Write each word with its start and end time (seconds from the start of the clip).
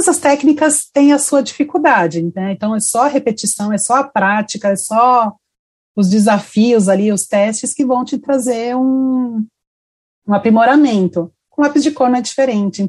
todas 0.00 0.08
as 0.08 0.18
técnicas 0.18 0.88
têm 0.90 1.12
a 1.12 1.18
sua 1.18 1.42
dificuldade, 1.42 2.22
né? 2.34 2.52
Então 2.52 2.74
é 2.74 2.80
só 2.80 3.06
repetição, 3.06 3.70
é 3.70 3.76
só 3.76 3.96
a 3.96 4.04
prática, 4.04 4.68
é 4.68 4.76
só 4.76 5.32
os 5.94 6.08
desafios 6.08 6.88
ali, 6.88 7.12
os 7.12 7.26
testes 7.26 7.74
que 7.74 7.84
vão 7.84 8.02
te 8.02 8.18
trazer 8.18 8.74
um, 8.74 9.46
um 10.26 10.32
aprimoramento. 10.32 11.30
Com 11.50 11.60
lápis 11.60 11.82
de 11.82 11.90
cor 11.90 12.08
não 12.08 12.16
é 12.16 12.22
diferente. 12.22 12.88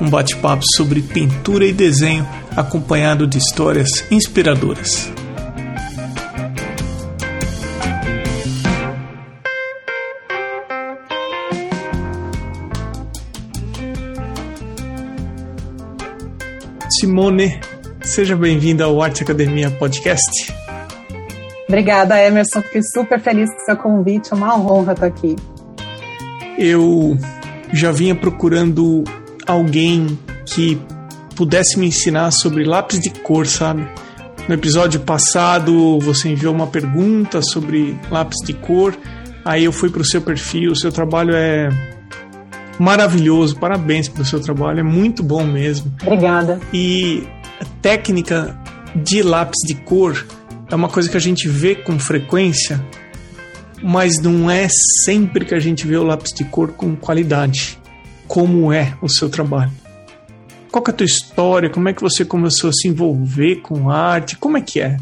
um 0.00 0.08
bate-papo 0.08 0.62
sobre 0.76 1.02
pintura 1.02 1.64
e 1.64 1.72
desenho 1.72 2.26
acompanhado 2.56 3.26
de 3.26 3.38
histórias 3.38 4.04
inspiradoras. 4.10 5.12
Simone, 17.00 17.60
seja 18.02 18.36
bem-vinda 18.36 18.84
ao 18.84 19.02
Arte 19.02 19.22
Academia 19.22 19.70
Podcast. 19.70 20.54
Obrigada, 21.68 22.22
Emerson. 22.22 22.62
Fiquei 22.62 22.82
super 22.82 23.20
feliz 23.20 23.50
com 23.50 23.56
o 23.56 23.64
seu 23.64 23.76
convite. 23.76 24.32
É 24.32 24.36
uma 24.36 24.56
honra 24.56 24.92
estar 24.92 25.06
aqui. 25.06 25.34
Eu 26.56 27.16
já 27.72 27.90
vinha 27.90 28.14
procurando 28.14 29.02
alguém 29.46 30.18
que 30.46 30.80
pudesse 31.34 31.78
me 31.78 31.86
ensinar 31.86 32.30
sobre 32.30 32.64
lápis 32.64 33.00
de 33.00 33.10
cor, 33.10 33.46
sabe? 33.46 33.86
No 34.48 34.54
episódio 34.54 35.00
passado, 35.00 35.98
você 36.00 36.28
enviou 36.28 36.54
uma 36.54 36.66
pergunta 36.66 37.40
sobre 37.40 37.98
lápis 38.10 38.38
de 38.44 38.52
cor. 38.52 38.96
Aí 39.44 39.64
eu 39.64 39.72
fui 39.72 39.90
para 39.90 40.02
o 40.02 40.04
seu 40.04 40.20
perfil. 40.20 40.72
O 40.72 40.76
seu 40.76 40.92
trabalho 40.92 41.34
é 41.34 41.70
maravilhoso. 42.78 43.56
Parabéns 43.56 44.08
pelo 44.08 44.24
seu 44.24 44.40
trabalho. 44.40 44.80
É 44.80 44.82
muito 44.82 45.22
bom 45.22 45.44
mesmo. 45.44 45.92
Obrigada. 46.02 46.60
E 46.72 47.26
a 47.60 47.64
técnica 47.80 48.58
de 48.94 49.22
lápis 49.22 49.60
de 49.66 49.74
cor 49.74 50.26
é 50.70 50.74
uma 50.74 50.88
coisa 50.88 51.08
que 51.08 51.16
a 51.16 51.20
gente 51.20 51.48
vê 51.48 51.74
com 51.74 51.98
frequência, 51.98 52.84
mas 53.82 54.18
não 54.18 54.50
é 54.50 54.68
sempre 55.04 55.44
que 55.44 55.54
a 55.54 55.60
gente 55.60 55.86
vê 55.86 55.96
o 55.96 56.04
lápis 56.04 56.32
de 56.32 56.44
cor 56.44 56.72
com 56.72 56.94
qualidade. 56.94 57.78
Como 58.26 58.72
é 58.72 58.96
o 59.02 59.08
seu 59.08 59.28
trabalho? 59.30 59.72
Qual 60.70 60.84
é 60.86 60.90
a 60.90 60.92
tua 60.92 61.06
história? 61.06 61.70
Como 61.70 61.88
é 61.88 61.92
que 61.92 62.02
você 62.02 62.24
começou 62.24 62.70
a 62.70 62.72
se 62.72 62.88
envolver 62.88 63.56
com 63.56 63.90
arte? 63.90 64.36
Como 64.36 64.56
é 64.56 64.60
que 64.60 64.80
é? 64.80 64.96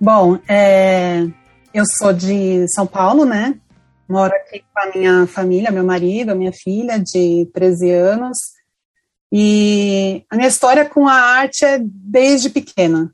Bom, 0.00 0.38
é, 0.48 1.26
eu 1.74 1.84
sou 1.98 2.12
de 2.12 2.66
São 2.68 2.86
Paulo, 2.86 3.24
né? 3.24 3.58
Moro 4.08 4.32
aqui 4.34 4.62
com 4.72 4.80
a 4.80 4.92
minha 4.94 5.26
família, 5.26 5.70
meu 5.70 5.84
marido, 5.84 6.36
minha 6.36 6.52
filha 6.52 6.98
de 6.98 7.48
13 7.52 7.90
anos. 7.90 8.38
E 9.32 10.24
a 10.30 10.36
minha 10.36 10.48
história 10.48 10.84
com 10.88 11.08
a 11.08 11.14
arte 11.14 11.64
é 11.64 11.78
desde 11.82 12.48
pequena. 12.48 13.10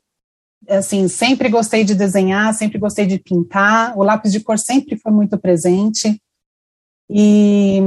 Assim, 0.69 1.07
sempre 1.07 1.49
gostei 1.49 1.83
de 1.83 1.95
desenhar, 1.95 2.53
sempre 2.53 2.77
gostei 2.77 3.05
de 3.05 3.17
pintar. 3.17 3.97
O 3.97 4.03
lápis 4.03 4.31
de 4.31 4.39
cor 4.39 4.57
sempre 4.57 4.97
foi 4.97 5.11
muito 5.11 5.37
presente. 5.37 6.21
E 7.15 7.79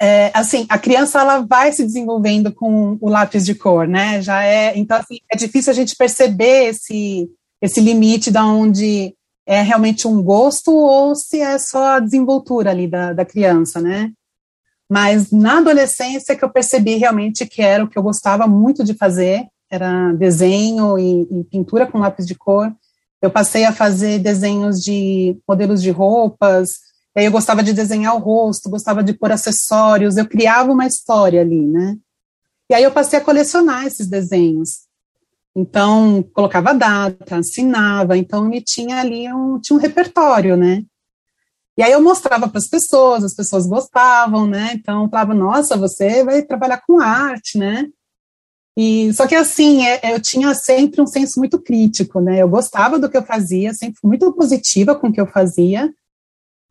é, 0.00 0.30
assim, 0.34 0.66
a 0.68 0.78
criança 0.78 1.20
ela 1.20 1.40
vai 1.40 1.72
se 1.72 1.84
desenvolvendo 1.84 2.52
com 2.52 2.96
o 3.00 3.08
lápis 3.08 3.44
de 3.44 3.54
cor, 3.54 3.88
né? 3.88 4.22
Já 4.22 4.44
é, 4.44 4.76
então 4.78 4.96
assim, 4.96 5.18
é 5.30 5.36
difícil 5.36 5.72
a 5.72 5.74
gente 5.74 5.96
perceber 5.96 6.70
esse 6.70 7.28
esse 7.60 7.80
limite 7.80 8.28
da 8.30 8.44
onde 8.44 9.14
é 9.46 9.62
realmente 9.62 10.08
um 10.08 10.20
gosto 10.20 10.72
ou 10.72 11.14
se 11.14 11.40
é 11.40 11.56
só 11.58 11.96
a 11.96 12.00
desenvoltura 12.00 12.70
ali 12.70 12.88
da, 12.88 13.12
da 13.12 13.24
criança, 13.24 13.80
né? 13.80 14.12
Mas 14.90 15.30
na 15.30 15.58
adolescência 15.58 16.36
que 16.36 16.44
eu 16.44 16.50
percebi 16.50 16.96
realmente 16.96 17.46
que 17.46 17.62
era 17.62 17.84
o 17.84 17.88
que 17.88 17.96
eu 17.96 18.02
gostava 18.02 18.46
muito 18.46 18.84
de 18.84 18.94
fazer, 18.94 19.46
era 19.70 20.12
desenho 20.12 20.98
e, 20.98 21.22
e 21.22 21.44
pintura 21.44 21.86
com 21.86 21.98
lápis 21.98 22.26
de 22.26 22.34
cor. 22.34 22.72
Eu 23.22 23.30
passei 23.30 23.64
a 23.64 23.72
fazer 23.72 24.18
desenhos 24.18 24.82
de 24.82 25.38
modelos 25.48 25.80
de 25.80 25.90
roupas, 25.90 26.91
eu 27.14 27.30
gostava 27.30 27.62
de 27.62 27.72
desenhar 27.72 28.16
o 28.16 28.18
rosto, 28.18 28.70
gostava 28.70 29.02
de 29.02 29.12
pôr 29.12 29.32
acessórios, 29.32 30.16
eu 30.16 30.26
criava 30.26 30.72
uma 30.72 30.86
história 30.86 31.40
ali, 31.40 31.66
né? 31.66 31.96
E 32.70 32.74
aí 32.74 32.82
eu 32.82 32.90
passei 32.90 33.18
a 33.18 33.24
colecionar 33.24 33.86
esses 33.86 34.06
desenhos. 34.06 34.86
Então, 35.54 36.22
colocava 36.32 36.72
data, 36.72 37.36
assinava, 37.36 38.16
então 38.16 38.44
me 38.44 38.62
tinha 38.62 39.00
ali 39.00 39.30
um, 39.30 39.60
tinha 39.60 39.76
um 39.76 39.80
repertório, 39.80 40.56
né? 40.56 40.82
E 41.76 41.82
aí 41.82 41.92
eu 41.92 42.02
mostrava 42.02 42.48
para 42.48 42.58
as 42.58 42.68
pessoas, 42.68 43.24
as 43.24 43.34
pessoas 43.34 43.66
gostavam, 43.66 44.46
né? 44.46 44.72
Então, 44.74 45.08
falava, 45.10 45.34
nossa, 45.34 45.76
você 45.76 46.24
vai 46.24 46.42
trabalhar 46.42 46.82
com 46.86 47.00
arte, 47.00 47.58
né? 47.58 47.88
E 48.76 49.12
só 49.12 49.26
que 49.26 49.34
assim, 49.34 49.84
é, 49.86 50.14
eu 50.14 50.20
tinha 50.20 50.54
sempre 50.54 51.00
um 51.02 51.06
senso 51.06 51.38
muito 51.38 51.60
crítico, 51.60 52.20
né? 52.20 52.38
Eu 52.40 52.48
gostava 52.48 52.98
do 52.98 53.08
que 53.10 53.16
eu 53.16 53.22
fazia, 53.22 53.74
sempre 53.74 54.00
muito 54.02 54.32
positiva 54.32 54.94
com 54.94 55.08
o 55.08 55.12
que 55.12 55.20
eu 55.20 55.26
fazia, 55.26 55.92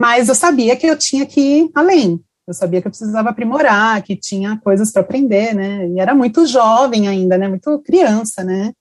mas 0.02 0.30
eu 0.30 0.34
sabia 0.34 0.76
que 0.76 0.88
eu 0.88 0.98
tinha 0.98 1.28
que 1.28 1.40
ir 1.40 1.72
além. 1.76 2.20
Eu 2.48 2.56
sabia 2.56 2.82
que 2.82 2.88
eu 2.88 2.92
precisava 2.92 3.30
aprimorar, 3.30 4.02
que 4.02 4.16
tinha 4.16 4.58
coisas 4.58 4.92
para 4.92 5.04
aprender, 5.04 5.54
né? 5.54 5.88
E 5.90 6.00
era 6.00 6.16
muito 6.16 6.44
jovem 6.48 7.08
ainda, 7.08 7.38
né? 7.38 7.48
Muito 7.48 7.78
criança, 7.86 8.44
né? 8.44 8.74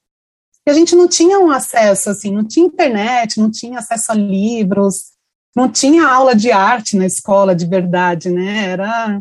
E 0.67 0.71
a 0.71 0.73
gente 0.73 0.97
não 0.97 1.07
tinha 1.07 1.39
um 1.39 1.51
acesso, 1.51 2.09
assim, 2.09 2.33
não 2.33 2.43
tinha 2.43 2.65
internet, 2.65 3.39
não 3.39 3.51
tinha 3.51 3.81
acesso 3.81 4.13
a 4.13 4.15
livros, 4.15 5.11
não 5.55 5.69
tinha 5.69 6.09
aula 6.09 6.35
de 6.35 6.51
arte 6.51 6.97
na 6.97 7.05
escola 7.05 7.55
de 7.55 7.67
verdade, 7.67 8.31
né? 8.31 8.71
Era. 8.71 9.21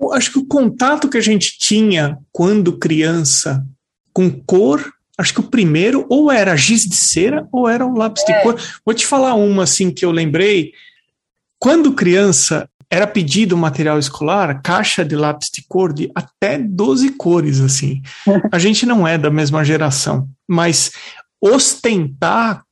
Eu 0.00 0.12
acho 0.12 0.30
que 0.30 0.38
o 0.38 0.46
contato 0.46 1.08
que 1.08 1.18
a 1.18 1.22
gente 1.22 1.58
tinha 1.58 2.16
quando 2.30 2.78
criança 2.78 3.66
com 4.12 4.30
cor, 4.30 4.92
acho 5.18 5.34
que 5.34 5.40
o 5.40 5.50
primeiro 5.50 6.06
ou 6.08 6.30
era 6.30 6.54
giz 6.54 6.84
de 6.86 6.94
cera 6.94 7.48
ou 7.50 7.68
era 7.68 7.84
um 7.84 7.96
lápis 7.96 8.22
é. 8.28 8.32
de 8.32 8.42
cor. 8.44 8.56
Vou 8.84 8.94
te 8.94 9.04
falar 9.04 9.34
uma 9.34 9.64
assim 9.64 9.90
que 9.90 10.04
eu 10.04 10.12
lembrei 10.12 10.72
quando 11.58 11.94
criança, 11.94 12.68
era 12.90 13.06
pedido 13.06 13.56
material 13.56 13.98
escolar, 13.98 14.62
caixa 14.62 15.04
de 15.04 15.16
lápis 15.16 15.50
de 15.52 15.64
cor 15.66 15.92
de 15.92 16.10
até 16.14 16.58
12 16.58 17.10
cores, 17.10 17.60
assim. 17.60 18.02
A 18.52 18.58
gente 18.58 18.86
não 18.86 19.06
é 19.06 19.18
da 19.18 19.30
mesma 19.30 19.64
geração, 19.64 20.28
mas 20.48 20.92
ostentar 21.40 22.62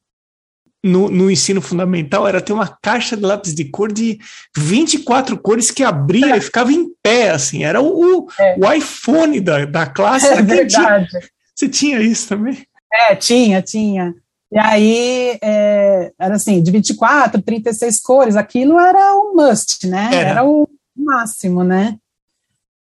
no, 0.83 1.09
no, 1.11 1.31
ensino 1.31 1.63
fundamental 1.63 2.29
era 2.29 2.43
ter 2.43 2.53
uma 2.53 2.69
caixa 2.69 3.17
de 3.17 3.23
lápis 3.23 3.55
de 3.55 3.65
cor 3.65 3.91
de 3.91 4.19
24 4.55 5.39
cores 5.39 5.71
que 5.71 5.83
abria 5.83 6.35
é. 6.35 6.37
e 6.37 6.41
ficava 6.43 6.71
em 6.73 6.87
pé, 7.03 7.31
assim. 7.31 7.65
Era 7.65 7.81
o, 7.81 8.29
é. 8.39 8.57
o 8.59 8.71
iPhone 8.71 9.41
da, 9.41 9.65
da 9.65 9.87
classe. 9.87 10.27
É 10.35 10.43
verdade. 10.43 11.09
Você 11.55 11.69
tinha 11.69 12.01
isso 12.01 12.29
também? 12.29 12.67
É, 12.93 13.15
tinha, 13.17 13.63
tinha. 13.63 14.15
E 14.55 14.59
aí, 14.61 15.37
é, 15.43 16.13
era 16.17 16.37
assim, 16.37 16.63
de 16.63 16.71
24, 16.71 17.43
36 17.43 18.01
cores, 18.01 18.37
aquilo 18.37 18.79
era 18.79 19.13
o 19.17 19.35
must, 19.35 19.85
né? 19.89 20.11
Era, 20.13 20.29
era 20.29 20.45
o 20.45 20.69
máximo, 20.97 21.65
né? 21.65 21.99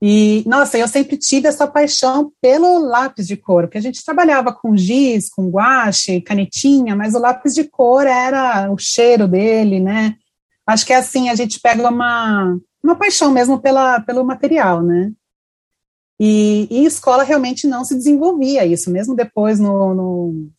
E, 0.03 0.45
nossa, 0.47 0.77
eu 0.77 0.87
sempre 0.87 1.17
tive 1.17 1.49
essa 1.49 1.67
paixão 1.67 2.31
pelo 2.43 2.79
lápis 2.79 3.27
de 3.27 3.39
cor, 3.39 3.63
porque 3.63 3.79
a 3.79 3.81
gente 3.81 4.05
trabalhava 4.05 4.53
com 4.53 4.77
giz, 4.77 5.31
com 5.31 5.49
guache, 5.49 6.21
canetinha, 6.21 6.95
mas 6.95 7.15
o 7.15 7.19
lápis 7.19 7.55
de 7.55 7.65
cor 7.65 8.07
era 8.07 8.71
o 8.71 8.77
cheiro 8.77 9.27
dele, 9.27 9.81
né? 9.81 10.17
Acho 10.67 10.85
que 10.85 10.93
é 10.93 10.97
assim, 10.97 11.31
a 11.31 11.35
gente 11.35 11.59
pega 11.59 11.89
uma, 11.89 12.55
uma 12.85 12.97
paixão 12.97 13.31
mesmo 13.31 13.59
pela, 13.59 13.99
pelo 14.01 14.23
material, 14.27 14.83
né? 14.83 15.11
E, 16.21 16.69
e 16.71 16.85
escola 16.85 17.23
realmente 17.23 17.67
não 17.67 17.83
se 17.83 17.95
desenvolvia 17.95 18.67
isso, 18.67 18.91
mesmo 18.91 19.17
depois 19.17 19.59
no, 19.59 19.95
no 19.95 20.51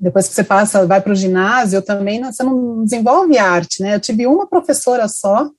depois 0.00 0.26
que 0.26 0.34
você 0.34 0.42
passa, 0.42 0.86
vai 0.86 1.00
para 1.00 1.12
o 1.12 1.16
ginásio, 1.16 1.82
também 1.82 2.22
você 2.22 2.42
não 2.42 2.82
desenvolve 2.84 3.36
arte, 3.36 3.82
né? 3.82 3.96
Eu 3.96 4.00
tive 4.00 4.26
uma 4.26 4.46
professora 4.46 5.06
só 5.08 5.50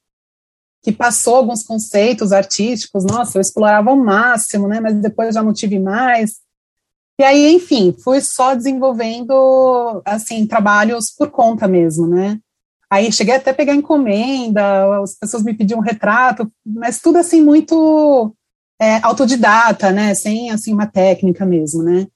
que 0.84 0.92
passou 0.92 1.36
alguns 1.36 1.64
conceitos 1.64 2.32
artísticos, 2.32 3.06
nossa, 3.06 3.38
eu 3.38 3.42
explorava 3.42 3.92
ao 3.92 3.96
máximo, 3.96 4.68
né? 4.68 4.80
Mas 4.80 4.96
depois 4.96 5.36
já 5.36 5.44
não 5.44 5.54
tive 5.54 5.78
mais. 5.78 6.38
E 7.20 7.24
aí, 7.24 7.54
enfim, 7.54 7.96
fui 8.04 8.20
só 8.20 8.56
desenvolvendo, 8.56 10.02
assim, 10.04 10.48
trabalhos 10.48 11.12
por 11.12 11.30
conta 11.30 11.68
mesmo, 11.68 12.08
né? 12.08 12.40
Aí 12.90 13.12
cheguei 13.12 13.36
até 13.36 13.52
a 13.52 13.54
pegar 13.54 13.76
encomenda, 13.76 15.02
as 15.02 15.16
pessoas 15.16 15.44
me 15.44 15.54
pediam 15.54 15.80
um 15.80 15.84
retrato, 15.84 16.52
mas 16.66 17.00
tudo 17.00 17.20
assim 17.20 17.42
muito 17.42 18.36
é, 18.82 18.98
autodidata, 19.04 19.92
né? 19.92 20.16
Sem 20.16 20.50
assim 20.50 20.74
uma 20.74 20.88
técnica 20.88 21.46
mesmo, 21.46 21.84
né? 21.84 22.08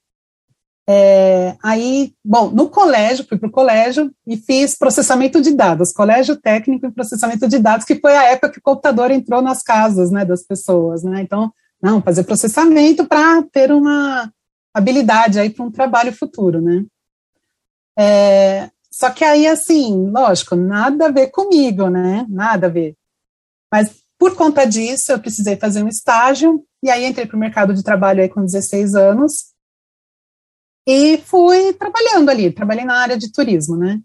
É, 0.88 1.56
aí, 1.62 2.14
bom, 2.24 2.50
no 2.50 2.68
colégio, 2.70 3.26
fui 3.28 3.36
para 3.36 3.48
o 3.48 3.52
colégio 3.52 4.12
e 4.24 4.36
fiz 4.36 4.78
processamento 4.78 5.40
de 5.40 5.52
dados, 5.52 5.92
colégio 5.92 6.36
técnico 6.36 6.86
em 6.86 6.92
processamento 6.92 7.48
de 7.48 7.58
dados, 7.58 7.84
que 7.84 7.96
foi 7.96 8.16
a 8.16 8.24
época 8.26 8.50
que 8.52 8.58
o 8.58 8.62
computador 8.62 9.10
entrou 9.10 9.42
nas 9.42 9.62
casas, 9.62 10.12
né, 10.12 10.24
das 10.24 10.44
pessoas, 10.44 11.02
né? 11.02 11.22
Então, 11.22 11.52
não, 11.82 12.00
fazer 12.00 12.22
processamento 12.22 13.04
para 13.04 13.42
ter 13.42 13.72
uma 13.72 14.32
habilidade 14.72 15.40
aí 15.40 15.50
para 15.50 15.64
um 15.64 15.72
trabalho 15.72 16.12
futuro, 16.12 16.60
né? 16.60 16.84
É, 17.98 18.70
só 18.90 19.10
que 19.10 19.24
aí, 19.24 19.46
assim, 19.46 20.08
lógico, 20.10 20.54
nada 20.54 21.06
a 21.06 21.10
ver 21.10 21.28
comigo, 21.28 21.88
né? 21.88 22.24
Nada 22.28 22.66
a 22.68 22.70
ver. 22.70 22.94
Mas 23.72 23.90
por 24.18 24.34
conta 24.34 24.64
disso, 24.64 25.12
eu 25.12 25.18
precisei 25.18 25.56
fazer 25.56 25.82
um 25.82 25.88
estágio, 25.88 26.64
e 26.82 26.90
aí 26.90 27.04
entrei 27.04 27.26
para 27.26 27.36
o 27.36 27.40
mercado 27.40 27.74
de 27.74 27.82
trabalho 27.82 28.22
aí 28.22 28.28
com 28.28 28.44
16 28.44 28.94
anos, 28.94 29.55
e 30.86 31.18
fui 31.18 31.72
trabalhando 31.72 32.30
ali, 32.30 32.52
trabalhei 32.52 32.84
na 32.84 32.96
área 32.96 33.18
de 33.18 33.32
turismo, 33.32 33.76
né? 33.76 34.00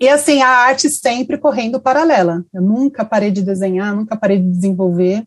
E 0.00 0.08
assim, 0.08 0.40
a 0.42 0.48
arte 0.48 0.88
sempre 0.88 1.38
correndo 1.38 1.80
paralela. 1.80 2.44
Eu 2.54 2.62
nunca 2.62 3.04
parei 3.04 3.32
de 3.32 3.42
desenhar, 3.42 3.96
nunca 3.96 4.16
parei 4.16 4.38
de 4.38 4.48
desenvolver. 4.48 5.24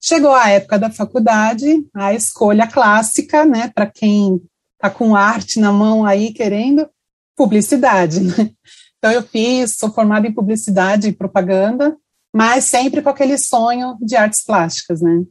Chegou 0.00 0.32
a 0.32 0.50
época 0.50 0.78
da 0.78 0.90
faculdade, 0.90 1.84
a 1.92 2.14
escolha 2.14 2.66
clássica, 2.66 3.44
né, 3.44 3.72
para 3.74 3.86
quem 3.86 4.40
está 4.74 4.90
com 4.90 5.16
arte 5.16 5.58
na 5.58 5.72
mão 5.72 6.04
aí 6.04 6.32
querendo, 6.32 6.88
publicidade. 7.36 8.20
Né? 8.20 8.50
Então 8.98 9.12
eu 9.12 9.22
fiz, 9.22 9.76
sou 9.76 9.92
formada 9.92 10.26
em 10.26 10.32
publicidade 10.32 11.08
e 11.08 11.12
propaganda, 11.12 11.94
mas 12.34 12.64
sempre 12.64 13.02
com 13.02 13.10
aquele 13.10 13.36
sonho 13.36 13.98
de 14.00 14.16
artes 14.16 14.42
plásticas, 14.42 15.02
né? 15.02 15.24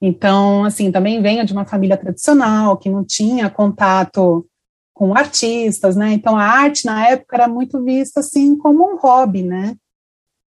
Então, 0.00 0.64
assim, 0.64 0.92
também 0.92 1.22
venho 1.22 1.44
de 1.44 1.52
uma 1.52 1.64
família 1.64 1.96
tradicional 1.96 2.76
que 2.76 2.90
não 2.90 3.04
tinha 3.04 3.48
contato 3.48 4.46
com 4.92 5.14
artistas, 5.14 5.94
né? 5.94 6.12
Então 6.12 6.36
a 6.36 6.42
arte 6.42 6.86
na 6.86 7.08
época 7.08 7.36
era 7.36 7.48
muito 7.48 7.82
vista 7.84 8.20
assim 8.20 8.56
como 8.56 8.92
um 8.92 8.96
hobby, 8.96 9.42
né? 9.42 9.76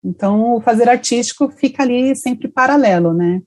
Então, 0.05 0.56
o 0.56 0.61
fazer 0.61 0.87
artístico 0.88 1.49
fica 1.49 1.82
ali 1.82 2.14
sempre 2.14 2.46
paralelo, 2.46 3.14
né? 3.14 3.41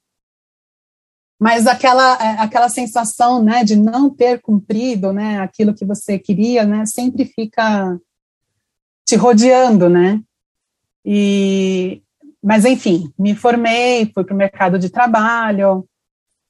Mas 1.39 1.67
aquela, 1.67 2.17
é, 2.19 2.39
aquela 2.39 2.67
sensação, 2.67 3.43
né, 3.43 3.63
de 3.63 3.75
não 3.75 4.09
ter 4.09 4.41
cumprido, 4.41 5.13
né, 5.13 5.39
aquilo 5.39 5.75
que 5.75 5.85
você 5.85 6.17
queria, 6.17 6.65
né, 6.65 6.83
sempre 6.87 7.25
fica 7.25 7.99
te 9.05 9.15
rodeando, 9.15 9.87
né? 9.87 10.19
E, 11.05 12.01
mas, 12.47 12.63
enfim, 12.63 13.11
me 13.19 13.35
formei, 13.35 14.09
fui 14.13 14.23
para 14.23 14.33
o 14.33 14.37
mercado 14.37 14.79
de 14.79 14.89
trabalho. 14.89 15.85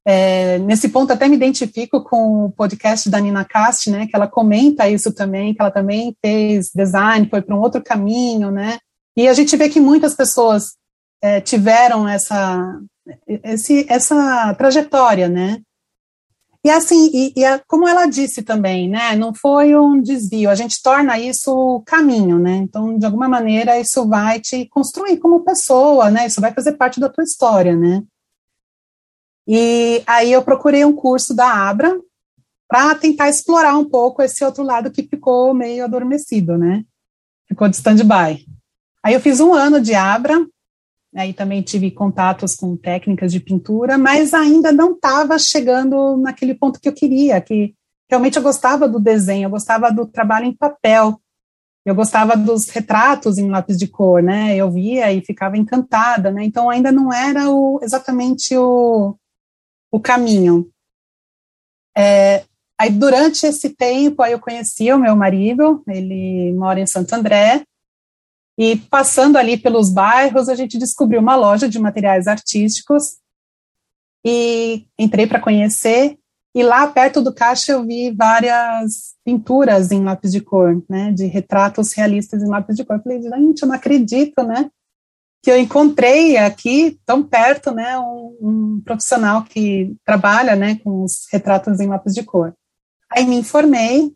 É, 0.05 0.59
nesse 0.59 0.89
ponto, 0.89 1.11
até 1.11 1.27
me 1.27 1.35
identifico 1.35 2.03
com 2.03 2.45
o 2.45 2.51
podcast 2.51 3.09
da 3.09 3.19
Nina 3.19 3.44
Cast, 3.44 3.89
né, 3.89 4.05
que 4.05 4.15
ela 4.15 4.27
comenta 4.27 4.88
isso 4.88 5.11
também, 5.11 5.55
que 5.55 5.61
ela 5.61 5.71
também 5.71 6.15
fez 6.23 6.69
design, 6.69 7.27
foi 7.27 7.41
para 7.41 7.55
um 7.55 7.59
outro 7.59 7.83
caminho, 7.83 8.51
né? 8.51 8.77
E 9.17 9.27
a 9.27 9.33
gente 9.33 9.57
vê 9.57 9.69
que 9.69 9.79
muitas 9.79 10.13
pessoas 10.13 10.75
é, 11.19 11.41
tiveram 11.41 12.07
essa, 12.07 12.79
esse, 13.44 13.88
essa 13.89 14.53
trajetória, 14.53 15.27
né? 15.27 15.57
E 16.68 16.69
assim, 16.69 17.10
e, 17.14 17.34
e 17.34 17.46
a, 17.46 17.60
como 17.66 17.88
ela 17.88 18.08
disse 18.08 18.44
também, 18.44 18.90
né? 18.90 19.16
Não 19.16 19.34
foi 19.34 19.74
um 19.74 20.02
desvio, 20.02 20.50
a 20.50 20.56
gente 20.56 20.84
torna 20.84 21.18
isso 21.18 21.81
caminho, 21.86 22.38
né? 22.38 22.58
Então, 22.58 22.98
de 22.98 23.06
alguma 23.06 23.30
maneira, 23.30 23.80
isso 23.80 24.06
vai 24.06 24.42
te 24.42 24.66
construir 24.66 25.16
como 25.16 25.46
pessoa, 25.46 26.12
né? 26.12 26.28
Isso 26.28 26.42
vai 26.42 26.54
fazer 26.54 26.74
parte 26.74 27.00
da 27.00 27.08
tua 27.08 27.24
história, 27.24 27.74
né? 27.74 28.04
E 29.48 30.04
aí 30.06 30.30
eu 30.30 30.42
procurei 30.42 30.84
um 30.84 30.92
curso 30.92 31.34
da 31.34 31.50
Abra 31.50 31.98
para 32.68 32.94
tentar 32.96 33.30
explorar 33.30 33.78
um 33.78 33.86
pouco 33.86 34.22
esse 34.22 34.44
outro 34.44 34.62
lado 34.62 34.92
que 34.92 35.04
ficou 35.04 35.54
meio 35.54 35.86
adormecido, 35.86 36.58
né? 36.58 36.84
Ficou 37.48 37.69
de 37.69 37.78
stand-by. 37.78 38.46
Aí 39.02 39.14
eu 39.14 39.22
fiz 39.22 39.40
um 39.40 39.54
ano 39.54 39.80
de 39.80 39.96
Abra, 39.96 40.46
aí 41.15 41.33
também 41.33 41.62
tive 41.62 41.92
contatos 41.92 42.56
com 42.56 42.75
técnicas 42.75 43.31
de 43.31 43.39
pintura, 43.39 43.98
mas 43.98 44.33
ainda 44.33 44.71
não 44.71 44.94
estava 44.94 45.38
chegando 45.39 46.18
naquele 46.18 46.54
ponto 46.54 46.80
que 46.80 46.88
eu 46.88 46.94
queria, 46.94 47.42
que 47.42 47.74
realmente 48.09 48.38
eu 48.38 48.44
gostava 48.44 48.88
do 48.88 49.00
desenho, 49.00 49.45
eu 49.45 49.50
gostava 49.50 49.92
do 49.92 50.06
trabalho 50.06 50.45
em 50.45 50.56
papel, 50.56 51.19
eu 51.86 51.95
gostava 51.95 52.36
dos 52.36 52.68
retratos 52.69 53.38
em 53.38 53.50
lápis 53.50 53.77
de 53.77 53.88
cor, 53.88 54.21
né? 54.21 54.56
Eu 54.56 54.69
via 54.69 55.12
e 55.13 55.21
ficava 55.21 55.57
encantada, 55.57 56.30
né? 56.31 56.44
Então 56.44 56.69
ainda 56.69 56.92
não 56.92 57.13
era 57.13 57.50
o, 57.50 57.80
exatamente 57.81 58.57
o, 58.57 59.15
o 59.89 60.00
caminho. 60.00 60.69
É, 61.98 62.44
aí 62.77 62.89
durante 62.89 63.45
esse 63.45 63.69
tempo 63.69 64.21
aí 64.21 64.33
eu 64.33 64.39
conheci 64.39 64.92
o 64.92 65.00
meu 65.00 65.15
marido, 65.15 65.81
ele 65.88 66.54
mora 66.54 66.80
em 66.80 66.86
Santo 66.86 67.13
André, 67.13 67.63
e 68.57 68.75
passando 68.75 69.38
ali 69.38 69.56
pelos 69.56 69.92
bairros, 69.92 70.50
a 70.50 70.56
gente 70.56 70.80
descobriu 70.80 71.21
uma 71.21 71.36
loja 71.36 71.69
de 71.69 71.77
materiais 71.77 72.27
artísticos 72.27 73.18
e 74.25 74.88
entrei 74.98 75.27
para 75.27 75.39
conhecer. 75.39 76.18
E 76.56 76.63
lá 76.63 76.88
perto 76.88 77.21
do 77.21 77.31
caixa 77.31 77.74
eu 77.74 77.86
vi 77.86 78.09
várias 78.09 79.13
pinturas 79.24 79.92
em 79.92 80.04
lápis 80.04 80.31
de 80.31 80.42
cor, 80.42 80.83
né, 80.89 81.12
de 81.12 81.25
retratos 81.25 81.94
realistas 81.94 82.42
em 82.42 82.48
lápis 82.48 82.75
de 82.75 82.83
cor. 82.83 82.95
Eu 82.95 83.04
falei, 83.04 83.21
gente, 83.21 83.62
eu 83.62 83.68
não 83.68 83.75
acredito, 83.75 84.42
né, 84.44 84.71
que 85.44 85.51
eu 85.51 85.59
encontrei 85.59 86.36
aqui 86.36 87.00
tão 87.06 87.21
perto, 87.21 87.69
né, 87.69 88.00
um, 88.00 88.38
um 88.42 88.81
profissional 88.83 89.44
que 89.44 89.95
trabalha, 90.04 90.56
né, 90.56 90.80
com 90.83 91.04
os 91.04 91.27
retratos 91.31 91.80
em 91.80 91.88
lápis 91.88 92.15
de 92.15 92.24
cor. 92.24 92.56
Aí 93.12 93.24
me 93.24 93.36
informei, 93.36 94.12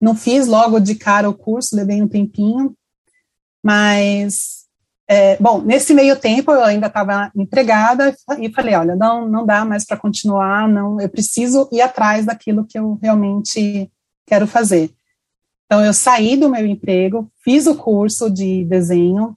não 0.00 0.16
fiz 0.16 0.48
logo 0.48 0.80
de 0.80 0.96
cara 0.96 1.30
o 1.30 1.34
curso, 1.34 1.76
levei 1.76 2.02
um 2.02 2.08
tempinho, 2.08 2.74
mas, 3.64 4.66
é, 5.08 5.38
bom, 5.38 5.62
nesse 5.62 5.94
meio 5.94 6.16
tempo 6.16 6.52
eu 6.52 6.62
ainda 6.62 6.88
estava 6.88 7.32
empregada 7.34 8.14
e 8.38 8.52
falei, 8.52 8.74
olha, 8.74 8.94
não, 8.94 9.26
não 9.26 9.46
dá 9.46 9.64
mais 9.64 9.86
para 9.86 9.96
continuar, 9.96 10.68
não, 10.68 11.00
eu 11.00 11.08
preciso 11.08 11.66
ir 11.72 11.80
atrás 11.80 12.26
daquilo 12.26 12.66
que 12.66 12.78
eu 12.78 12.98
realmente 13.02 13.90
quero 14.26 14.46
fazer. 14.46 14.90
Então, 15.64 15.82
eu 15.82 15.94
saí 15.94 16.36
do 16.36 16.50
meu 16.50 16.66
emprego, 16.66 17.26
fiz 17.42 17.66
o 17.66 17.74
curso 17.74 18.30
de 18.30 18.66
desenho, 18.66 19.34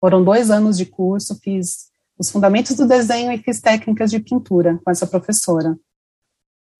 foram 0.00 0.24
dois 0.24 0.50
anos 0.50 0.78
de 0.78 0.86
curso, 0.86 1.38
fiz 1.42 1.88
os 2.18 2.30
fundamentos 2.30 2.74
do 2.76 2.88
desenho 2.88 3.30
e 3.30 3.38
fiz 3.38 3.60
técnicas 3.60 4.10
de 4.10 4.20
pintura 4.20 4.80
com 4.82 4.90
essa 4.90 5.06
professora. 5.06 5.76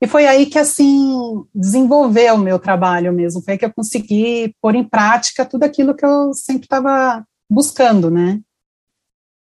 E 0.01 0.07
foi 0.07 0.27
aí 0.27 0.47
que, 0.47 0.59
assim, 0.59 1.45
desenvolveu 1.55 2.35
o 2.35 2.39
meu 2.39 2.59
trabalho 2.59 3.13
mesmo, 3.13 3.43
foi 3.43 3.55
aí 3.55 3.59
que 3.59 3.65
eu 3.65 3.75
consegui 3.75 4.55
pôr 4.61 4.75
em 4.75 4.85
prática 4.85 5.45
tudo 5.45 5.65
aquilo 5.65 5.95
que 5.95 6.05
eu 6.05 6.33
sempre 6.33 6.65
estava 6.65 7.25
buscando, 7.51 8.11
né? 8.11 8.41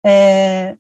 É, 0.04 0.76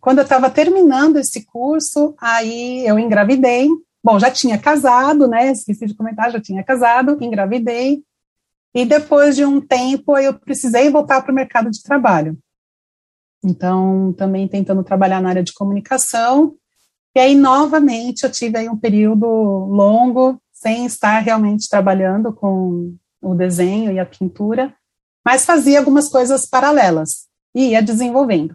quando 0.00 0.18
eu 0.18 0.24
estava 0.24 0.50
terminando 0.50 1.16
esse 1.16 1.46
curso, 1.46 2.14
aí 2.20 2.86
eu 2.86 2.98
engravidei. 2.98 3.68
Bom, 4.04 4.18
já 4.18 4.30
tinha 4.30 4.58
casado, 4.58 5.26
né? 5.26 5.50
Esqueci 5.50 5.86
de 5.86 5.94
comentar, 5.94 6.30
já 6.30 6.40
tinha 6.40 6.62
casado, 6.62 7.16
engravidei. 7.20 8.04
E 8.74 8.84
depois 8.84 9.34
de 9.34 9.44
um 9.44 9.60
tempo, 9.60 10.18
eu 10.18 10.34
precisei 10.38 10.90
voltar 10.90 11.22
para 11.22 11.32
o 11.32 11.34
mercado 11.34 11.70
de 11.70 11.82
trabalho. 11.82 12.38
Então, 13.42 14.12
também 14.12 14.46
tentando 14.46 14.84
trabalhar 14.84 15.22
na 15.22 15.30
área 15.30 15.42
de 15.42 15.54
comunicação, 15.54 16.54
e 17.16 17.18
aí, 17.18 17.34
novamente, 17.34 18.24
eu 18.24 18.30
tive 18.30 18.58
aí 18.58 18.68
um 18.68 18.76
período 18.76 19.26
longo 19.26 20.38
sem 20.52 20.84
estar 20.84 21.18
realmente 21.20 21.66
trabalhando 21.66 22.30
com 22.30 22.94
o 23.22 23.34
desenho 23.34 23.90
e 23.90 23.98
a 23.98 24.04
pintura, 24.04 24.74
mas 25.24 25.46
fazia 25.46 25.78
algumas 25.78 26.10
coisas 26.10 26.44
paralelas 26.44 27.26
e 27.54 27.70
ia 27.70 27.82
desenvolvendo. 27.82 28.54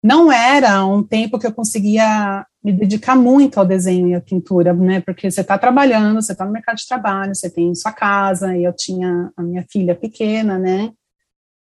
Não 0.00 0.30
era 0.30 0.86
um 0.86 1.02
tempo 1.02 1.36
que 1.36 1.48
eu 1.48 1.52
conseguia 1.52 2.46
me 2.62 2.72
dedicar 2.72 3.16
muito 3.16 3.58
ao 3.58 3.66
desenho 3.66 4.06
e 4.06 4.14
à 4.14 4.20
pintura, 4.20 4.72
né? 4.72 5.00
Porque 5.00 5.28
você 5.28 5.40
está 5.40 5.58
trabalhando, 5.58 6.22
você 6.22 6.30
está 6.30 6.44
no 6.44 6.52
mercado 6.52 6.76
de 6.76 6.86
trabalho, 6.86 7.34
você 7.34 7.50
tem 7.50 7.74
sua 7.74 7.90
casa, 7.90 8.56
e 8.56 8.62
eu 8.62 8.72
tinha 8.72 9.32
a 9.36 9.42
minha 9.42 9.66
filha 9.68 9.96
pequena, 9.96 10.60
né? 10.60 10.92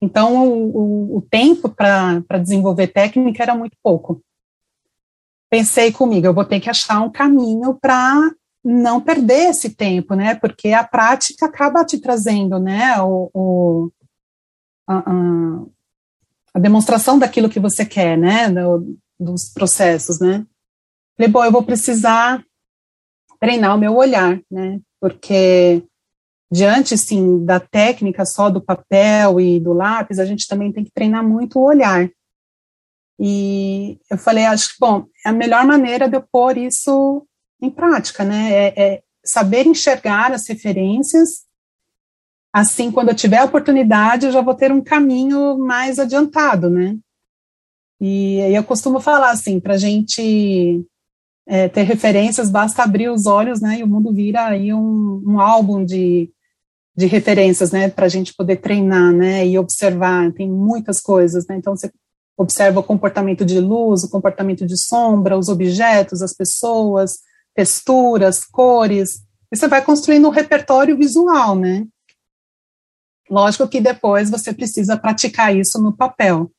Então, 0.02 0.48
o, 0.48 0.76
o, 0.76 1.18
o 1.18 1.22
tempo 1.22 1.70
para 1.70 2.40
desenvolver 2.42 2.88
técnica 2.88 3.44
era 3.44 3.54
muito 3.54 3.78
pouco 3.84 4.24
pensei 5.53 5.91
comigo, 5.91 6.25
eu 6.25 6.33
vou 6.33 6.43
ter 6.43 6.60
que 6.60 6.67
achar 6.67 7.00
um 7.01 7.12
caminho 7.12 7.75
para 7.79 8.31
não 8.65 9.00
perder 9.00 9.51
esse 9.51 9.69
tempo, 9.69 10.15
né? 10.15 10.33
Porque 10.33 10.69
a 10.69 10.83
prática 10.83 11.45
acaba 11.45 11.86
te 11.86 12.00
trazendo, 12.00 12.57
né? 12.57 13.00
O, 13.03 13.29
o 13.31 13.91
a, 14.88 15.12
a, 16.55 16.60
demonstração 16.60 17.19
daquilo 17.19 17.50
que 17.50 17.60
você 17.60 17.86
quer, 17.86 18.17
né? 18.17 18.50
Do, 18.50 18.98
dos 19.19 19.50
processos, 19.53 20.19
né? 20.19 20.43
Falei, 21.15 21.31
bom, 21.31 21.45
eu 21.45 21.51
vou 21.51 21.62
precisar 21.62 22.43
treinar 23.39 23.75
o 23.75 23.79
meu 23.79 23.95
olhar, 23.95 24.41
né? 24.50 24.79
Porque 25.00 25.83
diante, 26.51 26.98
sim, 26.98 27.45
da 27.45 27.60
técnica 27.60 28.25
só 28.25 28.50
do 28.50 28.60
papel 28.60 29.39
e 29.39 29.60
do 29.60 29.72
lápis, 29.72 30.17
a 30.17 30.25
gente 30.25 30.48
também 30.48 30.72
tem 30.72 30.83
que 30.83 30.91
treinar 30.91 31.24
muito 31.24 31.60
o 31.60 31.63
olhar. 31.63 32.10
E 33.20 34.00
eu 34.10 34.17
falei, 34.17 34.46
acho 34.46 34.74
que, 34.74 34.79
bom, 34.79 35.05
é 35.25 35.29
a 35.29 35.34
melhor 35.34 35.65
maneira 35.65 36.10
de 36.10 36.17
eu 36.17 36.24
pôr 36.32 36.58
isso 36.58 37.25
em 37.62 37.70
prática, 37.70 38.24
né? 38.24 38.51
É, 38.51 38.74
é 38.75 39.03
saber 39.24 39.65
enxergar 39.65 40.32
as 40.32 40.48
referências. 40.48 41.43
Assim, 42.51 42.91
quando 42.91 43.10
eu 43.10 43.15
tiver 43.15 43.38
a 43.38 43.46
oportunidade, 43.46 44.25
eu 44.25 44.32
já 44.32 44.41
vou 44.41 44.53
ter 44.53 44.72
um 44.72 44.82
caminho 44.82 45.58
mais 45.58 45.98
adiantado, 46.00 46.70
né? 46.70 46.98
E 48.00 48.39
eu 48.53 48.63
costumo 48.63 49.00
falar 49.00 49.32
assim, 49.32 49.60
para 49.60 49.75
a 49.75 49.77
gente 49.77 50.86
é, 51.48 51.70
ter 51.70 51.84
referências, 51.84 52.50
basta 52.50 52.84
abrir 52.84 53.10
os 53.10 53.25
olhos, 53.25 53.62
né? 53.62 53.79
E 53.79 53.84
o 53.84 53.88
mundo 53.88 54.13
vira 54.13 54.46
aí 54.48 54.74
um, 54.74 55.24
um 55.25 55.39
álbum 55.39 55.86
de, 55.86 56.29
de 56.96 57.05
referências, 57.05 57.72
né? 57.72 57.89
Para 57.89 58.05
a 58.05 58.10
gente 58.10 58.34
poder 58.36 58.58
treinar, 58.58 59.13
né? 59.13 59.48
E 59.48 59.58
observar. 59.58 60.32
Tem 60.34 60.50
muitas 60.50 61.00
coisas, 61.00 61.48
né? 61.48 61.55
Então 61.58 61.75
você 61.75 61.91
observa 62.38 62.80
o 62.80 62.84
comportamento 62.84 63.46
de 63.46 63.60
luz, 63.60 64.04
o 64.04 64.10
comportamento 64.10 64.66
de 64.66 64.78
sombra, 64.78 65.38
os 65.38 65.50
objetos, 65.50 66.22
as 66.22 66.34
pessoas, 66.34 67.20
texturas, 67.56 68.44
cores. 68.46 69.24
E 69.52 69.58
você 69.58 69.68
vai 69.68 69.84
construindo 69.84 70.28
um 70.28 70.32
repertório 70.32 70.98
visual, 70.98 71.56
né? 71.56 71.86
Lógico 73.30 73.68
que 73.68 73.80
depois 73.80 74.30
você 74.30 74.54
precisa 74.54 74.98
praticar 74.98 75.56
isso 75.56 75.82
no 75.82 75.96
papel. 75.96 76.52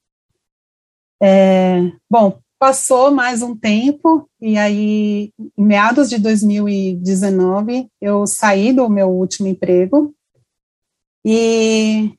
É, 1.23 1.81
bom, 2.11 2.39
passou 2.59 3.11
mais 3.11 3.43
um 3.43 3.57
tempo 3.57 4.29
e 4.41 4.57
aí, 4.57 5.33
em 5.39 5.65
meados 5.65 6.09
de 6.09 6.19
2019, 6.19 7.89
eu 8.01 8.27
saí 8.27 8.73
do 8.73 8.89
meu 8.89 9.09
último 9.11 9.49
emprego 9.49 10.15
e 11.25 12.15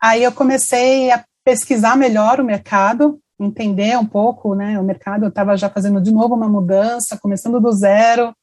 aí 0.00 0.22
eu 0.22 0.32
comecei 0.32 1.10
a 1.10 1.24
pesquisar 1.44 1.96
melhor 1.96 2.40
o 2.40 2.44
mercado, 2.44 3.20
entender 3.38 3.98
um 3.98 4.06
pouco, 4.06 4.54
né, 4.54 4.78
o 4.80 4.84
mercado, 4.84 5.24
eu 5.24 5.28
estava 5.28 5.56
já 5.56 5.68
fazendo 5.68 6.00
de 6.00 6.10
novo 6.10 6.34
uma 6.34 6.48
mudança, 6.48 7.18
começando 7.18 7.60
do 7.60 7.70
zero, 7.72 8.34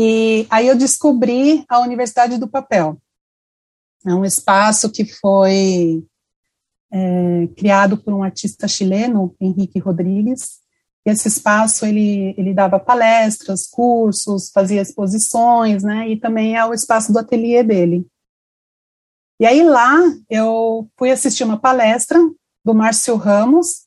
e 0.00 0.46
aí 0.48 0.68
eu 0.68 0.76
descobri 0.76 1.64
a 1.68 1.80
Universidade 1.80 2.38
do 2.38 2.46
Papel. 2.46 2.96
É 4.06 4.14
um 4.14 4.24
espaço 4.24 4.92
que 4.92 5.04
foi 5.04 6.04
é, 6.92 7.48
criado 7.56 7.98
por 7.98 8.14
um 8.14 8.22
artista 8.22 8.68
chileno, 8.68 9.34
Henrique 9.40 9.80
Rodrigues. 9.80 10.60
Esse 11.04 11.26
espaço 11.26 11.84
ele, 11.84 12.32
ele 12.38 12.54
dava 12.54 12.78
palestras, 12.78 13.66
cursos, 13.66 14.50
fazia 14.50 14.80
exposições, 14.80 15.82
né? 15.82 16.08
E 16.08 16.16
também 16.16 16.56
é 16.56 16.64
o 16.64 16.72
espaço 16.72 17.12
do 17.12 17.18
ateliê 17.18 17.64
dele. 17.64 18.06
E 19.40 19.46
aí 19.46 19.62
lá 19.62 19.96
eu 20.28 20.88
fui 20.96 21.10
assistir 21.10 21.44
uma 21.44 21.58
palestra 21.58 22.18
do 22.64 22.74
Márcio 22.74 23.16
Ramos. 23.16 23.86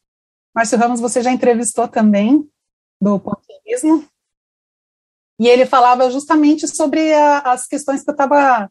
Márcio 0.56 0.78
Ramos 0.78 1.00
você 1.00 1.22
já 1.22 1.32
entrevistou 1.32 1.88
também 1.88 2.48
do 3.00 3.20
pontilismo. 3.20 4.06
E 5.40 5.48
ele 5.48 5.66
falava 5.66 6.10
justamente 6.10 6.68
sobre 6.68 7.14
a, 7.14 7.40
as 7.40 7.68
questões 7.68 8.04
que 8.04 8.10
eu 8.10 8.14
estava 8.14 8.70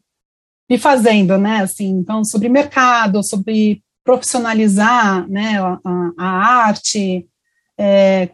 me 0.69 0.77
fazendo, 0.77 1.37
né? 1.37 1.61
Assim, 1.61 1.89
então 1.89 2.23
sobre 2.23 2.47
mercado, 2.47 3.23
sobre 3.23 3.83
profissionalizar 4.03 5.29
né, 5.29 5.59
a, 5.59 6.11
a 6.17 6.25
arte, 6.25 7.27
é, 7.77 8.29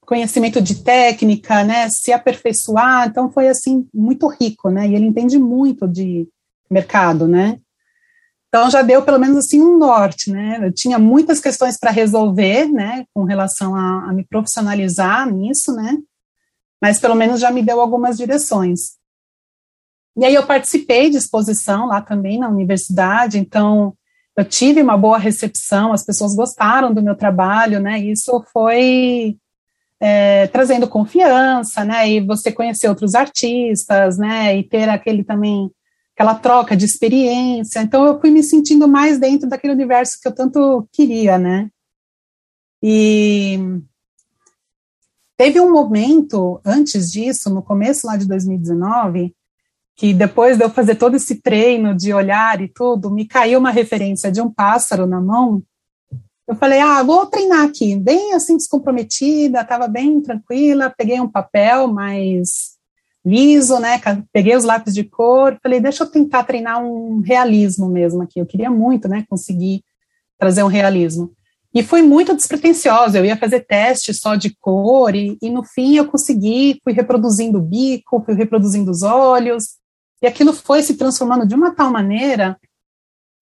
conhecimento 0.00 0.60
de 0.60 0.82
técnica, 0.82 1.64
né, 1.64 1.88
se 1.88 2.12
aperfeiçoar, 2.12 3.08
então 3.08 3.30
foi 3.30 3.48
assim 3.48 3.88
muito 3.92 4.26
rico, 4.28 4.70
né, 4.70 4.86
e 4.86 4.94
ele 4.94 5.06
entende 5.06 5.38
muito 5.38 5.86
de 5.86 6.28
mercado, 6.70 7.26
né, 7.26 7.60
então 8.56 8.70
já 8.70 8.80
deu 8.80 9.02
pelo 9.02 9.18
menos 9.18 9.36
assim 9.36 9.60
um 9.60 9.76
norte, 9.76 10.30
né, 10.30 10.58
eu 10.62 10.72
tinha 10.72 10.98
muitas 10.98 11.40
questões 11.40 11.76
para 11.78 11.90
resolver, 11.90 12.66
né, 12.66 13.04
com 13.12 13.22
relação 13.24 13.76
a, 13.76 14.08
a 14.08 14.12
me 14.14 14.24
profissionalizar 14.24 15.30
nisso, 15.30 15.74
né, 15.74 15.98
mas 16.80 16.98
pelo 16.98 17.14
menos 17.14 17.38
já 17.38 17.50
me 17.50 17.62
deu 17.62 17.82
algumas 17.82 18.16
direções. 18.16 18.96
E 20.16 20.24
aí 20.24 20.34
eu 20.34 20.46
participei 20.46 21.10
de 21.10 21.18
exposição 21.18 21.86
lá 21.86 22.00
também 22.00 22.38
na 22.38 22.48
universidade, 22.48 23.38
então 23.38 23.94
eu 24.34 24.42
tive 24.42 24.80
uma 24.80 24.96
boa 24.96 25.18
recepção, 25.18 25.92
as 25.92 26.02
pessoas 26.02 26.34
gostaram 26.34 26.94
do 26.94 27.02
meu 27.02 27.14
trabalho, 27.14 27.78
né? 27.78 27.98
Isso 27.98 28.42
foi 28.50 29.36
é, 30.00 30.46
trazendo 30.46 30.88
confiança, 30.88 31.84
né? 31.84 32.08
E 32.08 32.20
você 32.20 32.50
conhecer 32.50 32.88
outros 32.88 33.14
artistas, 33.14 34.16
né? 34.16 34.56
E 34.56 34.62
ter 34.62 34.88
aquele 34.88 35.22
também 35.22 35.70
aquela 36.16 36.34
troca 36.34 36.74
de 36.74 36.86
experiência. 36.86 37.80
Então 37.80 38.06
eu 38.06 38.18
fui 38.18 38.30
me 38.30 38.42
sentindo 38.42 38.88
mais 38.88 39.18
dentro 39.18 39.46
daquele 39.46 39.74
universo 39.74 40.18
que 40.20 40.26
eu 40.26 40.34
tanto 40.34 40.88
queria, 40.90 41.38
né? 41.38 41.70
E 42.82 43.58
teve 45.36 45.60
um 45.60 45.70
momento 45.70 46.58
antes 46.64 47.12
disso, 47.12 47.50
no 47.50 47.62
começo 47.62 48.06
lá 48.06 48.16
de 48.16 48.26
2019, 48.26 49.34
que 49.94 50.14
depois 50.14 50.56
de 50.56 50.64
eu 50.64 50.70
fazer 50.70 50.94
todo 50.94 51.16
esse 51.16 51.36
treino 51.42 51.94
de 51.94 52.14
olhar 52.14 52.62
e 52.62 52.68
tudo, 52.68 53.10
me 53.10 53.26
caiu 53.26 53.58
uma 53.58 53.70
referência 53.70 54.32
de 54.32 54.40
um 54.40 54.50
pássaro 54.50 55.06
na 55.06 55.20
mão. 55.20 55.62
Eu 56.48 56.54
falei, 56.54 56.80
ah, 56.80 57.02
vou 57.02 57.26
treinar 57.26 57.64
aqui, 57.64 57.94
bem 57.94 58.32
assim 58.32 58.56
descomprometida, 58.56 59.60
estava 59.60 59.86
bem 59.86 60.22
tranquila, 60.22 60.94
peguei 60.96 61.20
um 61.20 61.28
papel 61.28 61.88
mais 61.88 62.75
liso, 63.26 63.80
né, 63.80 64.00
peguei 64.32 64.54
os 64.54 64.62
lápis 64.62 64.94
de 64.94 65.02
cor, 65.02 65.58
falei, 65.60 65.80
deixa 65.80 66.04
eu 66.04 66.10
tentar 66.10 66.44
treinar 66.44 66.80
um 66.80 67.20
realismo 67.20 67.88
mesmo 67.88 68.22
aqui, 68.22 68.38
eu 68.38 68.46
queria 68.46 68.70
muito, 68.70 69.08
né, 69.08 69.24
conseguir 69.28 69.82
trazer 70.38 70.62
um 70.62 70.68
realismo. 70.68 71.32
E 71.74 71.82
foi 71.82 72.02
muito 72.02 72.36
despretensiosa, 72.36 73.18
eu 73.18 73.24
ia 73.24 73.36
fazer 73.36 73.66
teste 73.66 74.14
só 74.14 74.36
de 74.36 74.54
cor, 74.60 75.14
e, 75.14 75.36
e 75.42 75.50
no 75.50 75.64
fim 75.64 75.96
eu 75.96 76.06
consegui, 76.06 76.80
fui 76.84 76.92
reproduzindo 76.92 77.58
o 77.58 77.62
bico, 77.62 78.22
fui 78.24 78.34
reproduzindo 78.34 78.92
os 78.92 79.02
olhos, 79.02 79.76
e 80.22 80.26
aquilo 80.26 80.52
foi 80.52 80.82
se 80.82 80.94
transformando 80.94 81.46
de 81.46 81.54
uma 81.54 81.74
tal 81.74 81.90
maneira 81.90 82.56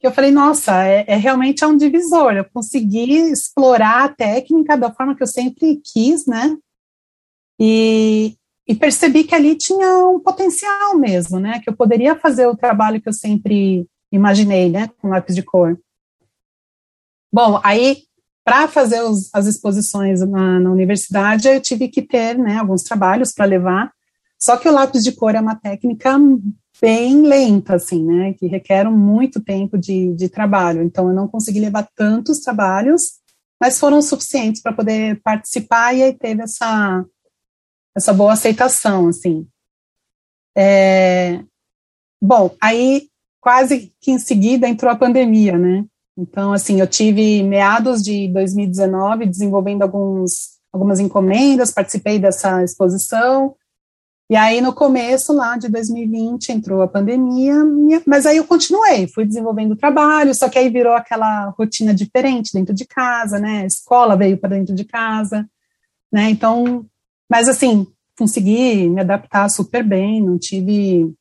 que 0.00 0.06
eu 0.06 0.12
falei, 0.12 0.30
nossa, 0.30 0.84
é, 0.84 1.04
é 1.06 1.16
realmente 1.16 1.62
é 1.62 1.66
um 1.66 1.76
divisor. 1.76 2.34
Eu 2.34 2.44
consegui 2.52 3.12
explorar 3.30 4.04
a 4.04 4.08
técnica 4.08 4.76
da 4.76 4.92
forma 4.92 5.14
que 5.14 5.22
eu 5.22 5.26
sempre 5.26 5.80
quis, 5.82 6.26
né? 6.26 6.56
E, 7.58 8.36
e 8.66 8.74
percebi 8.74 9.24
que 9.24 9.34
ali 9.34 9.56
tinha 9.56 10.06
um 10.06 10.20
potencial 10.20 10.96
mesmo, 10.96 11.38
né? 11.38 11.60
Que 11.60 11.68
eu 11.68 11.76
poderia 11.76 12.16
fazer 12.16 12.46
o 12.46 12.56
trabalho 12.56 13.00
que 13.00 13.08
eu 13.08 13.12
sempre 13.12 13.86
imaginei, 14.10 14.70
né? 14.70 14.88
Com 15.00 15.08
lápis 15.08 15.34
de 15.34 15.42
cor. 15.42 15.78
Bom, 17.32 17.60
aí 17.62 18.04
para 18.44 18.68
fazer 18.68 19.00
os, 19.02 19.30
as 19.32 19.46
exposições 19.46 20.20
na, 20.20 20.60
na, 20.60 20.70
universidade, 20.70 21.48
eu 21.48 21.60
tive 21.60 21.88
que 21.88 22.02
ter 22.02 22.36
né, 22.36 22.58
alguns 22.58 22.82
trabalhos 22.82 23.32
para 23.32 23.46
levar. 23.46 23.90
Só 24.38 24.58
que 24.58 24.68
o 24.68 24.72
lápis 24.72 25.02
de 25.02 25.12
cor 25.12 25.34
é 25.34 25.40
uma 25.40 25.56
técnica 25.56 26.18
bem 26.80 27.22
lenta, 27.22 27.76
assim, 27.76 28.04
né, 28.04 28.34
que 28.34 28.46
requer 28.46 28.84
muito 28.90 29.40
tempo 29.40 29.78
de, 29.78 30.12
de 30.14 30.28
trabalho. 30.28 30.82
Então, 30.82 31.08
eu 31.08 31.14
não 31.14 31.26
consegui 31.26 31.58
levar 31.58 31.88
tantos 31.96 32.40
trabalhos, 32.40 33.02
mas 33.58 33.80
foram 33.80 34.02
suficientes 34.02 34.60
para 34.60 34.74
poder 34.74 35.20
participar 35.22 35.94
e 35.94 36.02
aí 36.02 36.12
teve 36.12 36.42
essa, 36.42 37.02
essa 37.94 38.12
boa 38.12 38.32
aceitação, 38.32 39.08
assim. 39.08 39.46
É, 40.56 41.40
bom, 42.20 42.54
aí 42.60 43.08
quase 43.40 43.92
que 44.00 44.10
em 44.10 44.18
seguida 44.18 44.68
entrou 44.68 44.90
a 44.90 44.96
pandemia, 44.96 45.58
né? 45.58 45.84
Então, 46.16 46.52
assim, 46.52 46.80
eu 46.80 46.86
tive 46.86 47.42
meados 47.42 48.02
de 48.02 48.28
2019 48.28 49.26
desenvolvendo 49.26 49.82
alguns, 49.82 50.58
algumas 50.72 51.00
encomendas, 51.00 51.72
participei 51.72 52.18
dessa 52.18 52.62
exposição, 52.62 53.54
e 54.28 54.36
aí, 54.36 54.62
no 54.62 54.72
começo 54.72 55.34
lá 55.34 55.58
de 55.58 55.68
2020, 55.68 56.48
entrou 56.48 56.80
a 56.80 56.88
pandemia, 56.88 57.56
mas 58.06 58.24
aí 58.24 58.38
eu 58.38 58.44
continuei, 58.44 59.06
fui 59.06 59.26
desenvolvendo 59.26 59.72
o 59.72 59.76
trabalho, 59.76 60.34
só 60.34 60.48
que 60.48 60.58
aí 60.58 60.70
virou 60.70 60.94
aquela 60.94 61.50
rotina 61.58 61.92
diferente 61.92 62.50
dentro 62.54 62.74
de 62.74 62.86
casa, 62.86 63.38
né? 63.38 63.62
A 63.62 63.66
escola 63.66 64.16
veio 64.16 64.38
para 64.38 64.56
dentro 64.56 64.74
de 64.74 64.84
casa, 64.84 65.46
né? 66.10 66.30
Então, 66.30 66.86
mas 67.28 67.48
assim, 67.48 67.86
consegui 68.18 68.88
me 68.88 69.00
adaptar 69.00 69.48
super 69.48 69.82
bem, 69.82 70.22
não 70.22 70.38
tive 70.38 71.12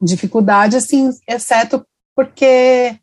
dificuldade, 0.00 0.76
assim, 0.76 1.10
exceto 1.26 1.84
porque 2.14 2.98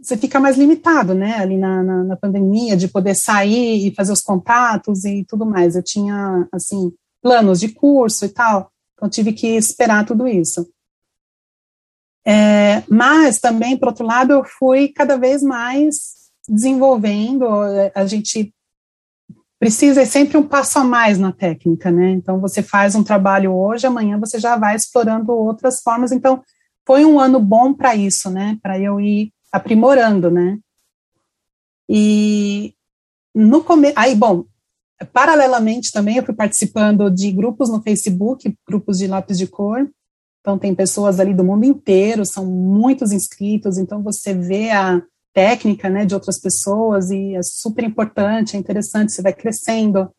você 0.00 0.16
fica 0.16 0.38
mais 0.38 0.56
limitado, 0.56 1.14
né, 1.14 1.36
ali 1.38 1.56
na, 1.56 1.82
na, 1.82 2.04
na 2.04 2.16
pandemia, 2.16 2.76
de 2.76 2.88
poder 2.88 3.14
sair 3.14 3.86
e 3.86 3.94
fazer 3.94 4.12
os 4.12 4.20
contatos 4.20 5.04
e 5.04 5.24
tudo 5.24 5.44
mais. 5.44 5.74
Eu 5.74 5.82
tinha, 5.82 6.46
assim, 6.52 6.92
planos 7.20 7.60
de 7.60 7.70
curso 7.70 8.24
e 8.24 8.28
tal. 8.28 8.70
Então, 8.94 9.08
tive 9.08 9.32
que 9.32 9.48
esperar 9.48 10.06
tudo 10.06 10.28
isso. 10.28 10.68
É, 12.24 12.82
mas 12.88 13.38
também, 13.38 13.76
por 13.76 13.88
outro 13.88 14.06
lado, 14.06 14.32
eu 14.32 14.44
fui 14.44 14.88
cada 14.88 15.16
vez 15.16 15.42
mais 15.42 15.96
desenvolvendo. 16.48 17.46
A 17.94 18.06
gente 18.06 18.54
precisa 19.58 20.02
é 20.02 20.04
sempre 20.04 20.36
um 20.36 20.46
passo 20.46 20.78
a 20.78 20.84
mais 20.84 21.18
na 21.18 21.32
técnica, 21.32 21.90
né? 21.90 22.10
Então 22.10 22.40
você 22.40 22.62
faz 22.62 22.94
um 22.94 23.02
trabalho 23.02 23.54
hoje, 23.54 23.86
amanhã 23.86 24.18
você 24.18 24.38
já 24.38 24.56
vai 24.56 24.76
explorando 24.76 25.32
outras 25.32 25.80
formas. 25.80 26.12
Então 26.12 26.42
foi 26.86 27.04
um 27.04 27.18
ano 27.18 27.40
bom 27.40 27.72
para 27.72 27.96
isso, 27.96 28.30
né? 28.30 28.58
Para 28.62 28.78
eu 28.78 29.00
ir 29.00 29.32
aprimorando, 29.50 30.30
né? 30.30 30.58
E 31.88 32.74
no 33.34 33.62
começo, 33.62 33.94
aí 33.96 34.14
bom, 34.14 34.44
paralelamente 35.12 35.92
também 35.92 36.16
eu 36.16 36.24
fui 36.24 36.34
participando 36.34 37.10
de 37.10 37.30
grupos 37.30 37.68
no 37.68 37.82
Facebook, 37.82 38.56
grupos 38.66 38.98
de 38.98 39.06
lápis 39.06 39.38
de 39.38 39.46
cor. 39.46 39.88
Então 40.40 40.58
tem 40.58 40.74
pessoas 40.74 41.18
ali 41.18 41.34
do 41.34 41.44
mundo 41.44 41.64
inteiro, 41.64 42.24
são 42.24 42.46
muitos 42.46 43.10
inscritos, 43.10 43.78
então 43.78 44.02
você 44.02 44.32
vê 44.32 44.70
a 44.70 45.02
técnica, 45.36 45.90
né, 45.90 46.06
de 46.06 46.14
outras 46.14 46.40
pessoas 46.40 47.10
e 47.10 47.34
é 47.34 47.42
super 47.42 47.84
importante, 47.84 48.56
é 48.56 48.58
interessante, 48.58 49.12
você 49.12 49.20
vai 49.20 49.34
crescendo. 49.34 50.10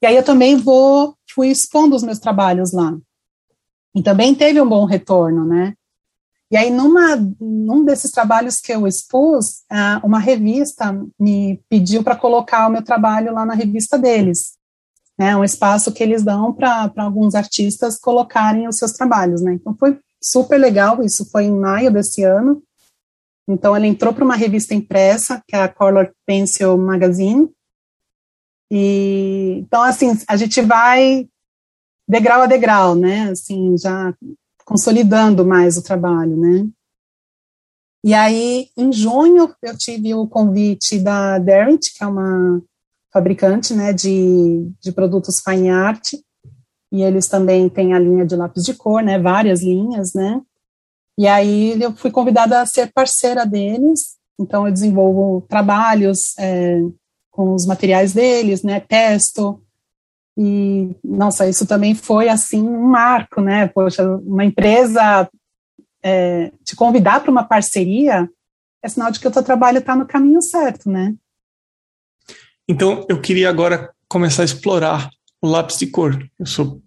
E 0.00 0.06
aí 0.06 0.14
eu 0.14 0.22
também 0.22 0.56
vou 0.56 1.16
fui 1.34 1.48
expondo 1.48 1.96
os 1.96 2.04
meus 2.04 2.20
trabalhos 2.20 2.72
lá. 2.72 2.96
E 3.92 4.00
também 4.00 4.36
teve 4.36 4.60
um 4.60 4.68
bom 4.68 4.84
retorno, 4.84 5.44
né? 5.44 5.74
E 6.48 6.56
aí, 6.56 6.70
numa, 6.70 7.16
num 7.40 7.84
desses 7.84 8.10
trabalhos 8.12 8.60
que 8.60 8.72
eu 8.72 8.86
expus, 8.86 9.64
uma 10.04 10.18
revista 10.18 10.94
me 11.18 11.60
pediu 11.68 12.04
para 12.04 12.14
colocar 12.14 12.68
o 12.68 12.70
meu 12.70 12.84
trabalho 12.84 13.32
lá 13.32 13.44
na 13.44 13.54
revista 13.54 13.98
deles. 13.98 14.52
É 15.18 15.34
um 15.34 15.42
espaço 15.42 15.92
que 15.92 16.02
eles 16.02 16.22
dão 16.22 16.52
para 16.52 16.92
alguns 16.98 17.34
artistas 17.34 17.98
colocarem 17.98 18.68
os 18.68 18.76
seus 18.76 18.92
trabalhos, 18.92 19.40
né? 19.40 19.54
Então, 19.54 19.74
foi 19.74 19.98
super 20.22 20.58
legal, 20.58 21.02
isso 21.02 21.28
foi 21.30 21.44
em 21.44 21.58
maio 21.58 21.90
desse 21.90 22.22
ano. 22.22 22.62
Então, 23.52 23.76
ela 23.76 23.86
entrou 23.86 24.12
para 24.12 24.24
uma 24.24 24.36
revista 24.36 24.74
impressa, 24.74 25.42
que 25.46 25.54
é 25.54 25.62
a 25.62 25.68
Color 25.68 26.12
Pencil 26.26 26.76
Magazine. 26.78 27.48
E, 28.70 29.58
então, 29.60 29.82
assim, 29.82 30.18
a 30.26 30.36
gente 30.36 30.60
vai 30.62 31.28
degrau 32.08 32.42
a 32.42 32.46
degrau, 32.46 32.94
né? 32.94 33.30
Assim, 33.30 33.76
já 33.76 34.14
consolidando 34.64 35.44
mais 35.44 35.76
o 35.76 35.82
trabalho, 35.82 36.36
né? 36.36 36.66
E 38.04 38.14
aí, 38.14 38.68
em 38.76 38.92
junho, 38.92 39.54
eu 39.62 39.78
tive 39.78 40.12
o 40.14 40.26
convite 40.26 40.98
da 40.98 41.38
Derwent, 41.38 41.92
que 41.96 42.02
é 42.02 42.06
uma 42.06 42.60
fabricante, 43.12 43.74
né, 43.74 43.92
de, 43.92 44.72
de 44.80 44.90
produtos 44.90 45.40
fine 45.40 45.68
art, 45.68 46.14
e 46.90 47.02
eles 47.02 47.28
também 47.28 47.68
têm 47.68 47.92
a 47.92 47.98
linha 47.98 48.24
de 48.24 48.34
lápis 48.34 48.64
de 48.64 48.74
cor, 48.74 49.02
né, 49.02 49.18
várias 49.18 49.62
linhas, 49.62 50.14
né, 50.14 50.40
e 51.18 51.26
aí 51.26 51.80
eu 51.80 51.92
fui 51.94 52.10
convidada 52.10 52.60
a 52.60 52.66
ser 52.66 52.92
parceira 52.92 53.44
deles, 53.46 54.16
então 54.38 54.66
eu 54.66 54.72
desenvolvo 54.72 55.42
trabalhos 55.48 56.36
é, 56.38 56.80
com 57.30 57.54
os 57.54 57.66
materiais 57.66 58.12
deles, 58.12 58.62
né, 58.62 58.80
testo, 58.80 59.62
e, 60.36 60.96
nossa, 61.04 61.48
isso 61.48 61.66
também 61.66 61.94
foi, 61.94 62.28
assim, 62.28 62.62
um 62.62 62.88
marco, 62.88 63.40
né? 63.40 63.68
Poxa, 63.68 64.02
uma 64.24 64.44
empresa 64.44 65.28
é, 66.02 66.50
te 66.64 66.74
convidar 66.74 67.20
para 67.20 67.30
uma 67.30 67.44
parceria 67.44 68.28
é 68.82 68.88
sinal 68.88 69.10
de 69.10 69.20
que 69.20 69.28
o 69.28 69.30
teu 69.30 69.42
trabalho 69.42 69.78
está 69.78 69.94
no 69.94 70.06
caminho 70.06 70.42
certo, 70.42 70.90
né? 70.90 71.14
Então, 72.66 73.04
eu 73.08 73.20
queria 73.20 73.48
agora 73.48 73.92
começar 74.08 74.42
a 74.42 74.44
explorar 74.44 75.10
o 75.40 75.46
lápis 75.46 75.78
de 75.78 75.86
cor. 75.86 76.18
Eu 76.38 76.46
sou 76.46 76.82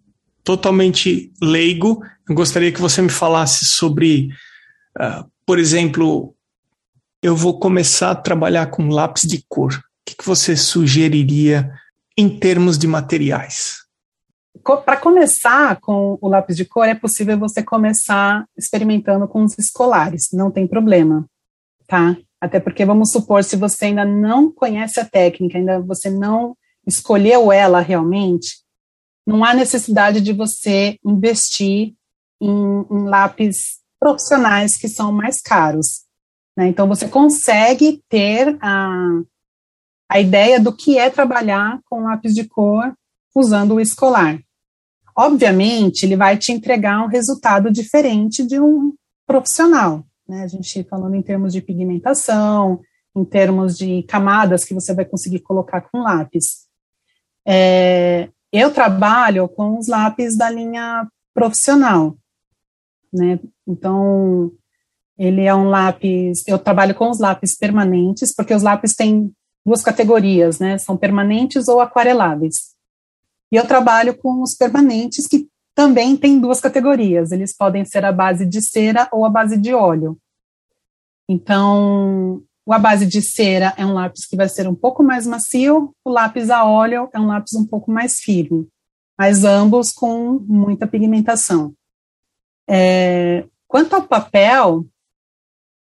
totalmente 0.46 1.34
leigo. 1.42 2.02
Eu 2.30 2.36
gostaria 2.36 2.72
que 2.72 2.80
você 2.80 3.02
me 3.02 3.10
falasse 3.10 3.66
sobre, 3.66 4.30
uh, 4.98 5.30
por 5.46 5.60
exemplo, 5.60 6.34
eu 7.22 7.36
vou 7.36 7.60
começar 7.60 8.12
a 8.12 8.16
trabalhar 8.16 8.68
com 8.68 8.88
lápis 8.88 9.24
de 9.24 9.44
cor. 9.50 9.74
O 9.74 9.82
que, 10.06 10.16
que 10.16 10.25
você 10.25 10.56
sugeriria 10.56 11.70
em 12.16 12.30
termos 12.30 12.78
de 12.78 12.88
materiais? 12.88 13.84
Para 14.86 14.98
começar 14.98 15.80
com 15.82 16.18
o 16.22 16.30
lápis 16.30 16.56
de 16.56 16.64
cor, 16.64 16.88
é 16.88 16.96
possível 16.96 17.38
você 17.38 17.62
começar 17.62 18.46
experimentando 18.58 19.28
com 19.28 19.44
os 19.44 19.58
escolares, 19.58 20.30
não 20.32 20.50
tem 20.50 20.65
problema, 20.65 21.26
tá? 21.88 22.15
Até 22.39 22.60
porque 22.60 22.86
vamos 22.86 23.12
supor, 23.12 23.43
se 23.43 23.56
você 23.56 23.86
ainda 23.86 24.06
não 24.06 24.52
conhece 24.52 25.00
a 25.00 25.06
técnica, 25.06 25.58
ainda 25.58 25.80
você 25.80 26.10
não 26.10 26.56
escolheu 26.88 27.52
ela 27.52 27.80
realmente, 27.80 28.64
não 29.26 29.44
há 29.44 29.54
necessidade 29.54 30.22
de 30.22 30.34
você 30.34 31.00
investir 31.04 31.94
em, 32.42 32.86
em 32.92 33.04
lápis 33.06 33.80
profissionais 34.00 34.78
que 34.78 34.88
são 34.88 35.12
mais 35.12 35.42
caros. 35.42 36.04
Né? 36.56 36.68
Então, 36.68 36.88
você 36.88 37.08
consegue 37.08 38.04
ter 38.08 38.58
a, 38.62 39.22
a 40.10 40.20
ideia 40.20 40.60
do 40.60 40.72
que 40.72 40.98
é 40.98 41.10
trabalhar 41.10 41.80
com 41.90 42.04
lápis 42.04 42.34
de 42.34 42.48
cor 42.48 42.94
usando 43.36 43.76
o 43.76 43.82
escolar. 43.82 44.40
Obviamente, 45.18 46.04
ele 46.04 46.16
vai 46.16 46.38
te 46.38 46.52
entregar 46.52 47.04
um 47.04 47.08
resultado 47.08 47.72
diferente 47.72 48.46
de 48.46 48.60
um 48.60 48.94
profissional, 49.26 50.06
né? 50.28 50.44
A 50.44 50.48
gente 50.48 50.84
falando 50.84 51.16
em 51.16 51.22
termos 51.22 51.54
de 51.54 51.62
pigmentação, 51.62 52.82
em 53.16 53.24
termos 53.24 53.78
de 53.78 54.04
camadas 54.04 54.66
que 54.66 54.74
você 54.74 54.94
vai 54.94 55.06
conseguir 55.06 55.40
colocar 55.40 55.82
com 55.82 56.00
lápis. 56.00 56.66
É, 57.48 58.30
eu 58.58 58.72
trabalho 58.74 59.48
com 59.48 59.78
os 59.78 59.88
lápis 59.88 60.38
da 60.38 60.50
linha 60.50 61.08
profissional, 61.34 62.15
né? 63.13 63.39
Então, 63.68 64.52
ele 65.18 65.41
é 65.41 65.56
um 65.56 65.70
lápis, 65.70 66.44
eu 66.48 66.60
trabalho 66.60 66.96
com 66.96 67.10
os 67.10 67.20
lápis 67.20 67.58
permanentes, 67.58 68.34
porque 68.34 68.54
os 68.54 68.63
lápis 68.63 68.94
têm 68.94 69.32
duas 69.65 69.82
categorias, 69.82 70.60
né? 70.60 70.78
São 70.78 70.96
permanentes 70.96 71.68
ou 71.68 71.82
aquareláveis. 71.82 72.76
E 73.52 73.56
eu 73.56 73.65
trabalho 73.65 74.15
com 74.18 74.41
os 74.41 74.56
permanentes, 74.56 75.28
que 75.28 75.48
também 75.74 76.15
tem 76.15 76.39
duas 76.39 76.60
categorias. 76.60 77.32
Eles 77.32 77.56
podem 77.56 77.84
ser 77.86 78.06
a 78.06 78.12
base 78.12 78.46
de 78.46 78.62
cera 78.62 79.08
ou 79.12 79.26
a 79.26 79.30
base 79.30 79.58
de 79.58 79.74
óleo. 79.74 80.18
Então, 81.28 82.44
a 82.73 82.80
base 82.80 83.06
de 83.06 83.21
cera 83.21 83.73
é 83.78 83.86
um 83.86 83.93
lápis 83.93 84.25
que 84.25 84.36
vai 84.36 84.49
ser 84.49 84.67
um 84.67 84.75
pouco 84.75 85.04
mais 85.04 85.28
macio, 85.28 85.93
o 86.04 86.10
lápis 86.10 86.49
a 86.49 86.65
óleo 86.65 87.10
é 87.13 87.19
um 87.19 87.28
lápis 87.28 87.54
um 87.54 87.65
pouco 87.65 87.91
mais 87.91 88.19
firme, 88.19 88.67
mas 89.17 89.43
ambos 89.43 89.91
com 89.91 90.39
muita 90.39 90.88
pigmentação. 90.88 91.73
É, 92.67 93.45
quanto 93.67 93.95
ao 93.95 94.01
papel, 94.01 94.86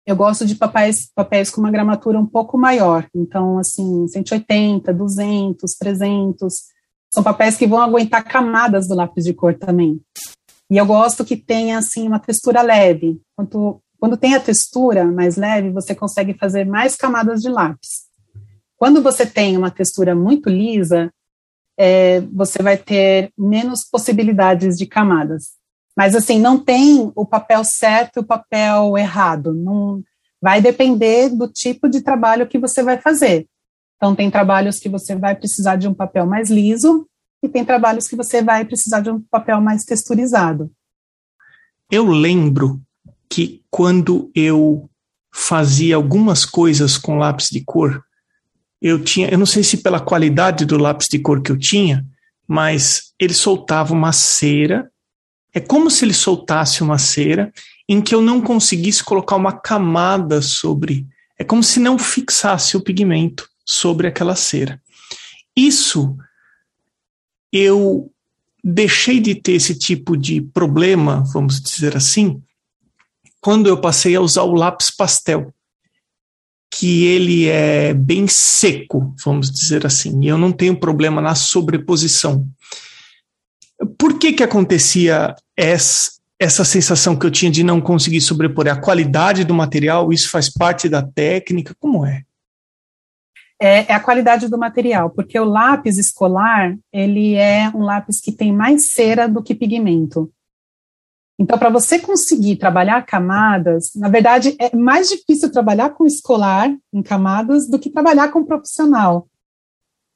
eu 0.06 0.16
gosto 0.16 0.46
de 0.46 0.56
papéis, 0.56 1.12
papéis 1.14 1.50
com 1.50 1.62
uma 1.62 1.72
gramatura 1.72 2.20
um 2.20 2.26
pouco 2.26 2.58
maior, 2.58 3.08
então, 3.16 3.60
assim, 3.60 4.08
180, 4.08 4.94
200, 4.94 5.74
300, 5.78 6.54
são 7.14 7.22
papéis 7.22 7.56
que 7.56 7.68
vão 7.68 7.80
aguentar 7.80 8.24
camadas 8.24 8.88
do 8.88 8.96
lápis 8.96 9.24
de 9.24 9.34
cor 9.34 9.54
também. 9.54 10.02
E 10.72 10.78
eu 10.78 10.86
gosto 10.88 11.24
que 11.24 11.38
tenha, 11.38 11.78
assim, 11.78 12.08
uma 12.08 12.18
textura 12.18 12.64
leve. 12.64 13.22
Quanto, 13.36 13.80
quando 14.04 14.18
tem 14.18 14.36
a 14.36 14.40
textura 14.42 15.06
mais 15.06 15.38
leve, 15.38 15.70
você 15.70 15.96
consegue 15.96 16.34
fazer 16.34 16.66
mais 16.66 16.94
camadas 16.94 17.42
de 17.42 17.48
lápis. 17.48 18.02
Quando 18.76 19.02
você 19.02 19.26
tem 19.26 19.56
uma 19.56 19.72
textura 19.72 20.14
muito 20.14 20.50
lisa, 20.50 21.10
é, 21.78 22.20
você 22.20 22.62
vai 22.62 22.76
ter 22.76 23.32
menos 23.38 23.86
possibilidades 23.86 24.78
de 24.78 24.86
camadas. 24.86 25.52
Mas, 25.96 26.18
assim, 26.18 26.38
não 26.38 26.60
tem 26.60 27.14
o 27.16 27.26
papel 27.26 27.64
certo 27.64 28.18
e 28.18 28.20
o 28.20 28.26
papel 28.26 28.98
errado. 28.98 29.54
Não, 29.54 30.04
vai 30.42 30.62
depender 30.62 31.30
do 31.30 31.48
tipo 31.48 31.88
de 31.88 32.02
trabalho 32.02 32.46
que 32.46 32.60
você 32.60 32.84
vai 32.84 32.98
fazer. 32.98 33.48
Então, 33.96 34.14
tem 34.14 34.30
trabalhos 34.30 34.80
que 34.80 34.90
você 34.90 35.16
vai 35.16 35.34
precisar 35.34 35.78
de 35.78 35.88
um 35.88 35.94
papel 35.94 36.26
mais 36.26 36.50
liso 36.50 37.08
e 37.42 37.48
tem 37.48 37.64
trabalhos 37.64 38.06
que 38.10 38.18
você 38.18 38.42
vai 38.42 38.66
precisar 38.66 39.00
de 39.00 39.10
um 39.10 39.22
papel 39.22 39.62
mais 39.62 39.86
texturizado. 39.86 40.70
Eu 41.90 42.06
lembro 42.08 42.82
que 43.34 43.64
quando 43.72 44.30
eu 44.36 44.88
fazia 45.34 45.96
algumas 45.96 46.46
coisas 46.46 46.98
com 46.98 47.18
lápis 47.18 47.50
de 47.50 47.64
cor, 47.64 48.04
eu 48.80 49.04
tinha, 49.04 49.30
eu 49.30 49.38
não 49.40 49.46
sei 49.46 49.64
se 49.64 49.78
pela 49.78 50.00
qualidade 50.00 50.66
do 50.66 50.78
lápis 50.78 51.08
de 51.10 51.18
cor 51.18 51.42
que 51.42 51.52
eu 51.52 51.58
tinha, 51.58 52.06
mas 52.48 53.14
ele 53.20 53.34
soltava 53.34 53.94
uma 53.94 54.12
cera 54.12 54.88
é 55.54 55.60
como 55.60 55.90
se 55.90 56.04
ele 56.04 56.14
soltasse 56.14 56.82
uma 56.82 56.98
cera 56.98 57.54
em 57.88 58.02
que 58.02 58.14
eu 58.14 58.22
não 58.22 58.42
conseguisse 58.42 59.04
colocar 59.04 59.36
uma 59.36 59.52
camada 59.52 60.42
sobre. 60.42 61.06
É 61.38 61.44
como 61.44 61.62
se 61.62 61.80
não 61.80 62.00
fixasse 62.00 62.76
o 62.76 62.82
pigmento 62.82 63.48
sobre 63.64 64.08
aquela 64.08 64.36
cera. 64.36 64.82
Isso 65.56 66.18
eu 67.52 68.12
deixei 68.64 69.20
de 69.20 69.36
ter 69.36 69.54
esse 69.54 69.78
tipo 69.78 70.18
de 70.18 70.42
problema, 70.42 71.24
vamos 71.32 71.62
dizer 71.62 71.96
assim, 71.96 72.42
quando 73.44 73.68
eu 73.68 73.80
passei 73.80 74.16
a 74.16 74.22
usar 74.22 74.44
o 74.44 74.56
lápis 74.56 74.90
pastel, 74.90 75.54
que 76.72 77.06
ele 77.06 77.50
é 77.50 77.94
bem 77.94 78.26
seco, 78.26 79.14
vamos 79.24 79.52
dizer 79.52 79.86
assim, 79.86 80.24
e 80.24 80.28
eu 80.28 80.38
não 80.38 80.52
tenho 80.52 80.80
problema 80.80 81.22
na 81.22 81.36
sobreposição. 81.36 82.48
Por 83.98 84.18
que 84.18 84.32
que 84.32 84.44
acontecia 84.44 85.36
essa, 85.58 86.12
essa 86.40 86.64
sensação 86.64 87.18
que 87.18 87.26
eu 87.26 87.32
tinha 87.32 87.52
de 87.52 87.64
não 87.64 87.82
conseguir 87.82 88.22
sobrepor? 88.22 88.66
É 88.66 88.72
a 88.72 88.80
qualidade 88.80 89.44
do 89.44 89.54
material, 89.54 90.14
isso 90.14 90.30
faz 90.30 90.50
parte 90.50 90.88
da 90.88 91.04
técnica, 91.04 91.76
como 91.80 92.06
é? 92.06 92.24
É, 93.62 93.92
é, 93.92 93.94
a 93.94 94.00
qualidade 94.00 94.48
do 94.48 94.58
material, 94.58 95.10
porque 95.10 95.38
o 95.38 95.46
lápis 95.46 95.98
escolar, 95.98 96.76
ele 96.92 97.36
é 97.36 97.70
um 97.70 97.82
lápis 97.82 98.20
que 98.22 98.32
tem 98.32 98.54
mais 98.54 98.94
cera 98.94 99.28
do 99.28 99.44
que 99.44 99.54
pigmento. 99.54 100.32
Então, 101.40 101.58
para 101.58 101.70
você 101.70 101.98
conseguir 101.98 102.58
trabalhar 102.58 103.06
camadas, 103.06 103.92
na 103.96 104.08
verdade, 104.08 104.56
é 104.60 104.76
mais 104.76 105.10
difícil 105.10 105.52
trabalhar 105.52 105.90
com 105.92 106.06
escolar 106.06 106.74
em 106.94 107.02
camadas 107.02 107.68
do 107.68 107.80
que 107.80 107.90
trabalhar 107.90 108.32
com 108.32 108.46
profissional. 108.46 109.28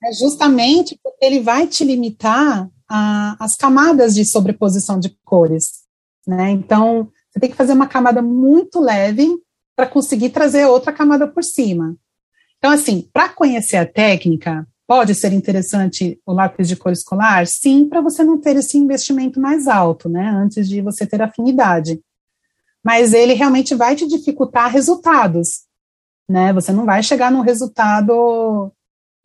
É 0.03 0.13
justamente 0.13 0.99
porque 1.03 1.25
ele 1.25 1.39
vai 1.39 1.65
te 1.65 1.83
limitar 1.83 2.69
a, 2.87 3.35
as 3.43 3.55
camadas 3.55 4.13
de 4.13 4.23
sobreposição 4.23 4.99
de 4.99 5.09
cores. 5.25 5.83
Né? 6.25 6.51
Então, 6.51 7.09
você 7.31 7.39
tem 7.39 7.49
que 7.49 7.55
fazer 7.55 7.73
uma 7.73 7.87
camada 7.87 8.21
muito 8.21 8.79
leve 8.79 9.27
para 9.75 9.87
conseguir 9.87 10.29
trazer 10.29 10.65
outra 10.65 10.93
camada 10.93 11.27
por 11.27 11.43
cima. 11.43 11.95
Então, 12.57 12.71
assim, 12.71 13.07
para 13.13 13.29
conhecer 13.29 13.77
a 13.77 13.85
técnica, 13.85 14.67
pode 14.87 15.13
ser 15.13 15.33
interessante 15.33 16.19
o 16.25 16.33
lápis 16.33 16.67
de 16.67 16.75
cor 16.75 16.91
escolar? 16.91 17.45
Sim, 17.45 17.87
para 17.87 18.01
você 18.01 18.23
não 18.23 18.39
ter 18.39 18.55
esse 18.55 18.77
investimento 18.77 19.39
mais 19.39 19.67
alto, 19.67 20.07
né? 20.07 20.27
Antes 20.29 20.67
de 20.67 20.81
você 20.81 21.05
ter 21.05 21.21
afinidade. 21.21 22.01
Mas 22.83 23.13
ele 23.13 23.33
realmente 23.33 23.75
vai 23.75 23.95
te 23.95 24.07
dificultar 24.07 24.71
resultados, 24.71 25.65
né? 26.27 26.53
Você 26.53 26.71
não 26.71 26.85
vai 26.85 27.03
chegar 27.03 27.31
num 27.31 27.41
resultado 27.41 28.71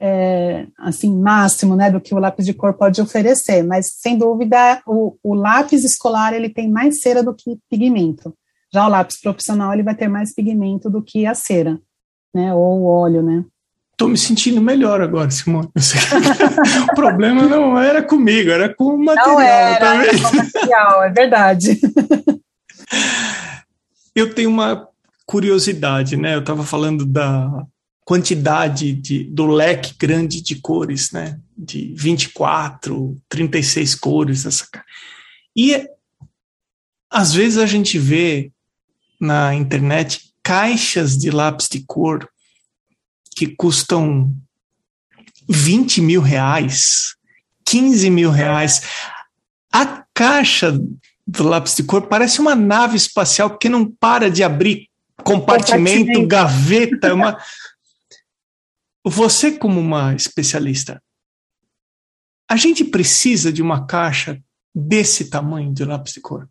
é, 0.01 0.67
assim 0.79 1.17
máximo, 1.17 1.77
né, 1.77 1.91
do 1.91 2.01
que 2.01 2.13
o 2.13 2.19
lápis 2.19 2.45
de 2.45 2.53
cor 2.53 2.75
pode 2.75 3.01
oferecer. 3.01 3.63
Mas 3.63 3.93
sem 3.93 4.19
dúvida, 4.19 4.83
o, 4.87 5.17
o 5.23 5.33
lápis 5.33 5.85
escolar 5.85 6.35
ele 6.35 6.51
tem 6.51 6.69
mais 6.69 7.01
cera 7.01 7.23
do 7.23 7.35
que 7.35 7.59
pigmento. 7.71 8.35
Já 8.73 8.87
o 8.87 8.91
lápis 8.91 9.21
profissional 9.21 9.73
ele 9.73 9.83
vai 9.83 9.95
ter 9.95 10.09
mais 10.09 10.35
pigmento 10.35 10.91
do 10.91 11.03
que 11.03 11.25
a 11.25 11.35
cera 11.35 11.81
né? 12.35 12.55
Ou 12.55 12.81
o 12.81 12.87
óleo, 12.87 13.23
né? 13.23 13.45
Tô 13.97 14.09
me 14.09 14.19
sentindo 14.19 14.61
melhor 14.61 15.01
agora, 15.01 15.31
Simone. 15.31 15.69
o 16.91 16.95
problema 16.95 17.43
não 17.45 17.79
era 17.79 18.03
comigo, 18.03 18.51
era 18.51 18.75
com 18.75 18.95
o 18.95 18.99
material. 18.99 19.35
Não 19.35 19.41
era, 19.41 19.79
tá 19.79 20.05
era 20.05 20.19
com 20.19 20.29
o 20.29 20.37
material, 20.37 21.05
é 21.05 21.11
verdade. 21.11 21.81
Eu 24.15 24.35
tenho 24.35 24.51
uma 24.51 24.89
curiosidade, 25.25 26.17
né? 26.17 26.35
Eu 26.35 26.41
estava 26.41 26.65
falando 26.65 27.07
da 27.07 27.67
quantidade 28.05 28.93
de, 28.93 29.25
do 29.25 29.47
leque 29.47 29.95
grande 29.99 30.43
de 30.43 30.57
cores, 30.57 31.13
né? 31.13 31.39
De 31.57 31.95
24, 31.97 33.17
36 33.29 33.95
cores. 33.95 34.45
Essa... 34.45 34.67
E 35.57 35.89
às 37.11 37.33
vezes 37.33 37.59
a 37.59 37.67
gente 37.67 37.99
vê 37.99 38.51
na 39.21 39.55
internet 39.55 40.33
caixas 40.43 41.17
de 41.17 41.31
lápis 41.31 41.69
de 41.69 41.85
cor 41.87 42.29
que 43.35 43.47
custam 43.49 44.35
20 45.49 46.01
mil 46.01 46.21
reais, 46.21 47.17
15 47.65 48.11
mil 48.11 48.31
reais. 48.31 48.83
A 49.73 50.05
caixa 50.15 50.79
do 51.27 51.45
lápis 51.45 51.77
de 51.77 51.83
cor 51.85 52.09
parece 52.09 52.41
uma 52.41 52.55
nave 52.55 52.97
espacial 52.97 53.51
porque 53.51 53.69
não 53.69 53.91
para 53.91 54.31
de 54.31 54.43
abrir 54.43 54.89
compartimento, 55.23 56.07
compartimento. 56.07 56.27
gaveta. 56.27 57.09
É 57.09 57.13
uma... 57.13 57.39
Você, 59.05 59.51
como 59.53 59.81
uma 59.81 60.15
especialista, 60.15 61.03
a 62.49 62.57
gente 62.57 62.85
precisa 62.85 63.53
de 63.53 63.63
uma 63.63 63.87
caixa 63.87 64.41
desse 64.75 65.29
tamanho 65.29 65.73
de 65.73 65.85
lápis 65.85 66.13
de 66.13 66.21
cor? 66.21 66.49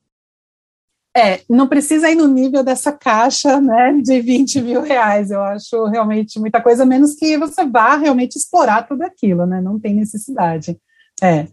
É, 1.16 1.42
não 1.50 1.68
precisa 1.68 2.10
ir 2.10 2.16
no 2.16 2.28
nível 2.28 2.64
dessa 2.64 2.92
caixa, 2.92 3.60
né, 3.60 4.00
de 4.02 4.22
20 4.22 4.62
mil 4.62 4.82
reais. 4.82 5.30
Eu 5.30 5.42
acho 5.42 5.86
realmente 5.86 6.40
muita 6.40 6.62
coisa, 6.62 6.86
menos 6.86 7.16
que 7.16 7.38
você 7.38 7.66
vá 7.66 7.98
realmente 7.98 8.38
explorar 8.38 8.88
tudo 8.88 9.02
aquilo, 9.04 9.46
né? 9.46 9.62
Não 9.62 9.78
tem 9.78 9.94
necessidade. 9.94 10.78
É. 11.22 11.48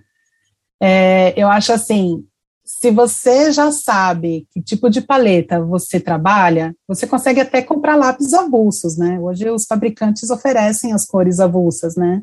é 0.81 1.35
eu 1.37 1.49
acho 1.49 1.73
assim, 1.73 2.25
se 2.65 2.91
você 2.91 3.51
já 3.51 3.73
sabe 3.73 4.47
que 4.53 4.63
tipo 4.63 4.91
de 4.91 5.01
paleta 5.01 5.59
você 5.65 5.99
trabalha, 5.99 6.77
você 6.87 7.07
consegue 7.07 7.41
até 7.41 7.63
comprar 7.63 7.97
lápis 7.97 8.35
avulsos, 8.35 8.97
né? 8.97 9.19
Hoje 9.19 9.51
os 9.51 9.65
fabricantes 9.65 10.31
oferecem 10.31 10.93
as 10.93 11.07
cores 11.07 11.41
avulsas, 11.41 11.97
né? 11.97 12.23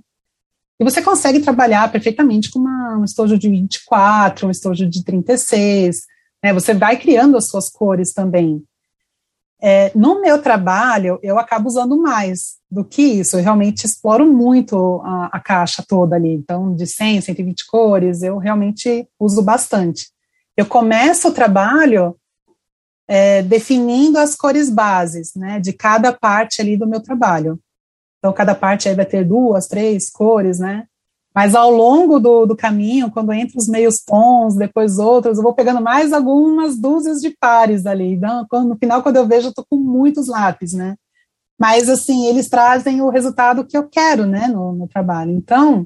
E 0.80 0.84
você 0.84 1.02
consegue 1.02 1.40
trabalhar 1.40 1.92
perfeitamente 1.92 2.52
com 2.52 2.60
uma, 2.60 3.00
um 3.00 3.04
estojo 3.04 3.38
de 3.40 3.50
24, 3.50 4.48
um 4.48 4.52
estojo 4.52 4.88
de 4.88 5.04
36, 5.04 6.02
né? 6.46 6.54
Você 6.54 6.76
vai 6.76 6.96
criando 6.96 7.36
as 7.38 7.48
suas 7.48 7.72
cores 7.72 8.14
também. 8.14 8.64
É, 9.60 9.92
no 9.96 10.22
meu 10.22 10.40
trabalho, 10.40 11.18
eu 11.24 11.40
acabo 11.40 11.68
usando 11.68 11.98
mais 12.00 12.58
do 12.70 12.86
que 12.86 13.02
isso. 13.02 13.36
Eu 13.36 13.42
realmente 13.42 13.84
exploro 13.84 14.32
muito 14.32 15.02
a, 15.04 15.26
a, 15.34 15.40
caixa 15.40 15.84
toda 15.88 16.16
ali. 16.16 16.36
Então, 16.36 16.76
de 16.76 16.86
100, 16.86 17.22
120 17.22 17.66
cores, 17.66 18.22
eu 18.22 18.38
realmente 18.38 19.10
uso 19.20 19.42
bastante. 19.42 20.12
Eu 20.56 20.68
começo 20.68 21.30
o 21.30 21.34
trabalho 21.34 22.16
é, 23.08 23.42
definindo 23.42 24.20
as 24.20 24.36
cores 24.36 24.70
bases, 24.70 25.34
né, 25.36 25.60
de 25.60 25.74
cada 25.74 26.14
parte 26.14 26.62
ali 26.62 26.78
do 26.78 26.86
meu 26.86 27.02
trabalho. 27.02 27.60
Então, 28.20 28.32
cada 28.32 28.54
parte 28.54 28.88
aí 28.88 28.94
vai 28.94 29.06
ter 29.06 29.24
duas, 29.24 29.66
três 29.66 30.12
cores, 30.12 30.60
né? 30.60 30.86
Mas 31.36 31.54
ao 31.54 31.70
longo 31.70 32.18
do, 32.18 32.46
do 32.46 32.56
caminho, 32.56 33.12
quando 33.12 33.34
entra 33.34 33.58
os 33.58 33.68
meios 33.68 33.98
tons, 33.98 34.56
depois 34.56 34.98
outros, 34.98 35.38
eu 35.38 35.44
vou 35.44 35.54
pegando 35.54 35.82
mais 35.82 36.14
algumas 36.14 36.78
dúzias 36.78 37.20
de 37.20 37.30
pares 37.30 37.86
ali. 37.86 38.14
Então, 38.14 38.48
no 38.64 38.78
final, 38.78 39.04
quando 39.04 39.18
eu 39.18 39.28
vejo, 39.28 39.48
eu 39.48 39.50
estou 39.50 39.66
com 39.70 39.76
muitos 39.76 40.30
lápis, 40.30 40.72
né? 40.72 40.96
Mas, 41.60 41.90
assim, 41.90 42.28
eles 42.28 42.48
trazem 42.48 43.02
o 43.02 43.10
resultado 43.10 43.66
que 43.66 43.76
eu 43.78 43.86
quero, 43.90 44.26
né, 44.26 44.48
no, 44.48 44.72
no 44.72 44.88
trabalho. 44.88 45.32
Então, 45.32 45.86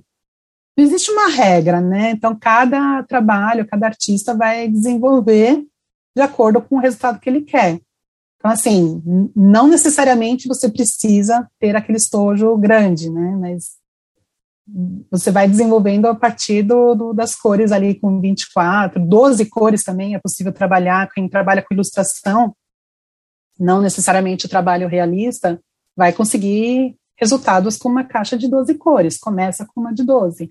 não 0.78 0.86
existe 0.86 1.10
uma 1.10 1.30
regra, 1.30 1.82
né? 1.82 2.12
Então, 2.12 2.38
cada 2.40 3.02
trabalho, 3.04 3.68
cada 3.68 3.88
artista 3.88 4.36
vai 4.36 4.68
desenvolver 4.68 5.66
de 6.16 6.22
acordo 6.22 6.62
com 6.62 6.76
o 6.76 6.80
resultado 6.80 7.20
que 7.20 7.28
ele 7.28 7.42
quer. 7.42 7.80
Então, 8.38 8.52
assim, 8.52 9.02
não 9.36 9.68
necessariamente 9.68 10.48
você 10.48 10.70
precisa 10.70 11.50
ter 11.60 11.76
aquele 11.76 11.98
estojo 11.98 12.56
grande, 12.56 13.10
né? 13.10 13.36
Mas 13.40 13.79
você 15.10 15.32
vai 15.32 15.48
desenvolvendo 15.48 16.06
a 16.06 16.16
partir 16.16 16.64
do, 16.64 16.94
do, 16.96 17.14
das 17.14 17.36
cores 17.36 17.72
ali 17.72 18.00
com 18.00 18.20
24, 18.20 19.04
12 19.04 19.46
cores 19.46 19.84
também 19.84 20.16
é 20.16 20.20
possível 20.20 20.52
trabalhar, 20.52 21.10
quem 21.12 21.28
trabalha 21.28 21.62
com 21.62 21.74
ilustração, 21.74 22.56
não 23.60 23.82
necessariamente 23.82 24.46
o 24.46 24.50
trabalho 24.50 24.88
realista, 24.88 25.60
vai 25.96 26.14
conseguir 26.14 26.96
resultados 27.18 27.78
com 27.78 27.90
uma 27.90 28.04
caixa 28.04 28.38
de 28.38 28.48
12 28.48 28.76
cores, 28.76 29.18
começa 29.18 29.66
com 29.66 29.82
uma 29.82 29.94
de 29.94 30.04
12. 30.04 30.50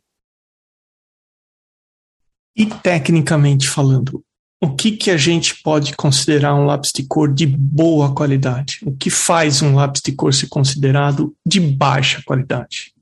E 2.55 2.67
tecnicamente 2.67 3.69
falando, 3.69 4.23
o 4.61 4.75
que, 4.75 4.93
que 4.93 5.11
a 5.11 5.17
gente 5.17 5.63
pode 5.63 5.95
considerar 5.97 6.55
um 6.55 6.67
lápis 6.67 6.93
de 6.93 7.05
cor 7.05 7.33
de 7.33 7.47
boa 7.47 8.13
qualidade? 8.13 8.81
O 8.85 8.95
que 8.95 9.09
faz 9.09 9.63
um 9.63 9.77
lápis 9.77 10.03
de 10.03 10.13
cor 10.13 10.35
ser 10.35 10.49
considerado 10.49 11.35
de 11.47 11.61
baixa 11.61 12.21
qualidade? 12.27 12.93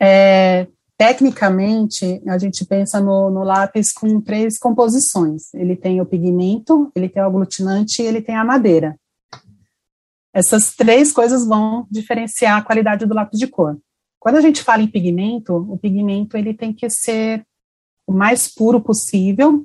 É, 0.00 0.66
tecnicamente, 0.96 2.22
a 2.26 2.38
gente 2.38 2.64
pensa 2.64 3.00
no, 3.00 3.30
no, 3.30 3.42
lápis 3.42 3.92
com 3.92 4.20
três 4.20 4.58
composições. 4.58 5.52
Ele 5.54 5.76
tem 5.76 6.00
o 6.00 6.06
pigmento, 6.06 6.90
ele 6.94 7.08
tem 7.08 7.22
o 7.22 7.26
aglutinante 7.26 8.02
e 8.02 8.06
ele 8.06 8.20
tem 8.20 8.36
a 8.36 8.44
madeira. 8.44 8.96
Essas 10.32 10.74
três 10.74 11.12
coisas 11.12 11.46
vão 11.46 11.86
diferenciar 11.90 12.58
a 12.58 12.62
qualidade 12.62 13.06
do 13.06 13.14
lápis 13.14 13.38
de 13.38 13.46
cor. 13.46 13.78
Quando 14.20 14.36
a 14.36 14.40
gente 14.40 14.62
fala 14.62 14.82
em 14.82 14.88
pigmento, 14.88 15.54
o 15.54 15.78
pigmento 15.78 16.36
ele 16.36 16.52
tem 16.52 16.72
que 16.72 16.88
ser 16.90 17.44
o 18.06 18.12
mais 18.12 18.52
puro 18.52 18.80
possível, 18.80 19.64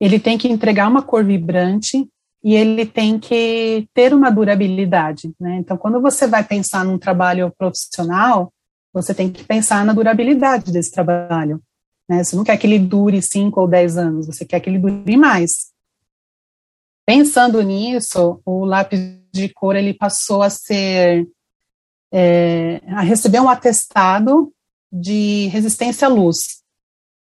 ele 0.00 0.18
tem 0.18 0.38
que 0.38 0.48
entregar 0.48 0.88
uma 0.88 1.02
cor 1.02 1.24
vibrante 1.24 2.08
e 2.42 2.54
ele 2.54 2.84
tem 2.84 3.18
que 3.18 3.88
ter 3.94 4.12
uma 4.12 4.30
durabilidade. 4.30 5.34
Né? 5.40 5.56
Então, 5.56 5.76
quando 5.76 6.00
você 6.00 6.26
vai 6.26 6.44
pensar 6.44 6.84
num 6.84 6.98
trabalho 6.98 7.52
profissional, 7.56 8.52
você 8.94 9.12
tem 9.12 9.30
que 9.30 9.42
pensar 9.42 9.84
na 9.84 9.92
durabilidade 9.92 10.70
desse 10.70 10.92
trabalho. 10.92 11.60
Né? 12.08 12.22
Você 12.22 12.36
não 12.36 12.44
quer 12.44 12.56
que 12.56 12.66
ele 12.66 12.78
dure 12.78 13.20
5 13.20 13.60
ou 13.60 13.66
10 13.66 13.98
anos, 13.98 14.26
você 14.26 14.44
quer 14.44 14.60
que 14.60 14.70
ele 14.70 14.78
dure 14.78 15.16
mais. 15.16 15.72
Pensando 17.04 17.60
nisso, 17.60 18.40
o 18.46 18.64
lápis 18.64 19.00
de 19.32 19.48
cor 19.48 19.74
ele 19.74 19.92
passou 19.92 20.42
a 20.42 20.48
ser 20.48 21.28
é, 22.12 22.80
a 22.86 23.00
receber 23.00 23.40
um 23.40 23.48
atestado 23.48 24.52
de 24.90 25.48
resistência 25.48 26.06
à 26.06 26.08
luz. 26.08 26.62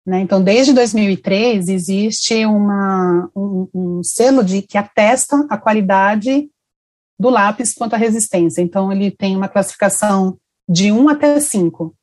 Né? 0.07 0.21
Então, 0.21 0.43
desde 0.43 0.73
2003 0.73 1.69
existe 1.69 2.47
uma, 2.47 3.29
um, 3.35 3.69
um 3.75 4.03
selo 4.05 4.45
de 4.45 4.63
que 4.63 4.79
atesta 4.79 5.45
a 5.51 5.59
qualidade 5.59 6.49
do 7.19 7.29
lápis 7.29 7.75
quanto 7.75 7.95
à 7.95 7.97
resistência. 7.99 8.63
Então, 8.63 8.93
ele 8.93 9.11
tem 9.11 9.37
uma 9.37 9.49
classificação 9.49 10.39
de 10.69 10.93
1 10.93 11.09
até 11.09 11.41
5. 11.41 11.95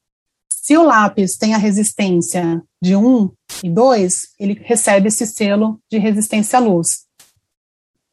Se 0.50 0.76
o 0.76 0.84
lápis 0.84 1.38
tem 1.38 1.54
a 1.54 1.60
resistência 1.60 2.62
de 2.82 2.96
1 2.96 3.32
e 3.64 3.70
2, 3.70 4.22
ele 4.40 4.60
recebe 4.64 5.10
esse 5.10 5.28
selo 5.28 5.80
de 5.92 6.00
resistência 6.00 6.58
à 6.58 6.62
luz. 6.62 7.06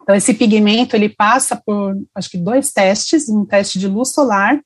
Então, 0.02 0.14
esse 0.14 0.34
pigmento, 0.34 0.94
ele 0.94 1.08
passa 1.08 1.56
por, 1.56 1.96
acho 2.14 2.28
que 2.28 2.36
dois 2.36 2.72
testes, 2.72 3.28
um 3.28 3.44
teste 3.44 3.78
de 3.78 3.86
luz 3.86 4.12
solar 4.12 4.60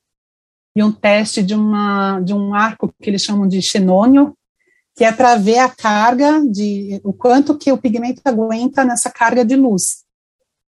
e 0.74 0.82
um 0.82 0.90
teste 0.90 1.42
de, 1.42 1.54
uma, 1.54 2.20
de 2.20 2.34
um 2.34 2.54
arco 2.54 2.92
que 3.00 3.08
eles 3.08 3.22
chamam 3.22 3.46
de 3.46 3.62
xenônio, 3.62 4.36
que 4.96 5.04
é 5.04 5.12
para 5.12 5.36
ver 5.36 5.58
a 5.58 5.68
carga 5.68 6.40
de, 6.50 7.00
o 7.04 7.12
quanto 7.12 7.56
que 7.56 7.70
o 7.70 7.78
pigmento 7.78 8.22
aguenta 8.24 8.84
nessa 8.84 9.10
carga 9.10 9.44
de 9.44 9.54
luz. 9.54 10.05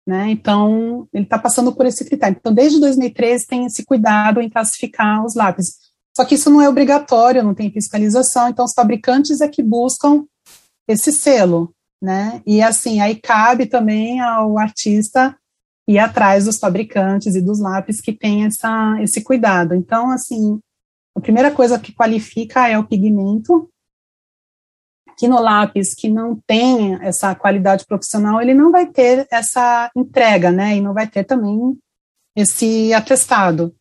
Né? 0.08 0.32
Então, 0.32 1.06
ele 1.14 1.26
está 1.26 1.38
passando 1.38 1.76
por 1.76 1.86
esse 1.86 2.06
critério. 2.06 2.38
Então, 2.40 2.54
desde 2.54 2.80
2013 2.80 3.46
tem 3.46 3.66
esse 3.66 3.86
cuidado 3.86 4.40
em 4.40 4.50
classificar 4.50 5.26
os 5.26 5.36
lápis. 5.36 5.80
Só 6.16 6.24
que 6.24 6.36
isso 6.36 6.50
não 6.50 6.62
é 6.62 6.70
obrigatório, 6.70 7.44
não 7.44 7.54
tem 7.54 7.70
fiscalização, 7.70 8.48
então 8.48 8.64
os 8.64 8.74
fabricantes 8.74 9.42
é 9.42 9.50
que 9.50 9.62
buscam 9.62 10.26
esse 10.88 11.12
selo, 11.12 11.74
né? 12.02 12.42
E 12.48 12.62
assim, 12.62 13.02
aí 13.02 13.16
cabe 13.16 13.66
também 13.66 14.22
ao 14.22 14.58
artista 14.58 15.38
ir 15.88 16.00
atrás 16.00 16.46
dos 16.46 16.58
fabricantes 16.58 17.36
e 17.36 17.42
dos 17.42 17.60
lápis 17.60 18.02
que 18.02 18.14
têm 18.14 18.46
essa, 18.46 18.98
esse 19.02 19.22
cuidado. 19.22 19.76
Então, 19.76 20.10
assim, 20.10 20.60
a 21.16 21.20
primeira 21.20 21.52
coisa 21.52 21.78
que 21.78 21.94
qualifica 21.94 22.68
é 22.68 22.80
o 22.80 22.88
pigmento, 22.88 23.70
que 25.18 25.28
no 25.28 25.42
lápis 25.42 25.96
que 25.96 26.08
não 26.08 26.40
tem 26.46 26.96
essa 27.02 27.34
qualidade 27.34 27.86
profissional, 27.86 28.40
ele 28.40 28.54
não 28.54 28.72
vai 28.72 28.86
ter 28.86 29.28
essa 29.32 29.90
entrega, 29.96 30.52
né? 30.52 30.76
E 30.76 30.82
não 30.82 30.94
vai 30.94 31.08
ter 31.08 31.24
também 31.24 31.76
esse 32.36 32.94
atestado. 32.94 33.76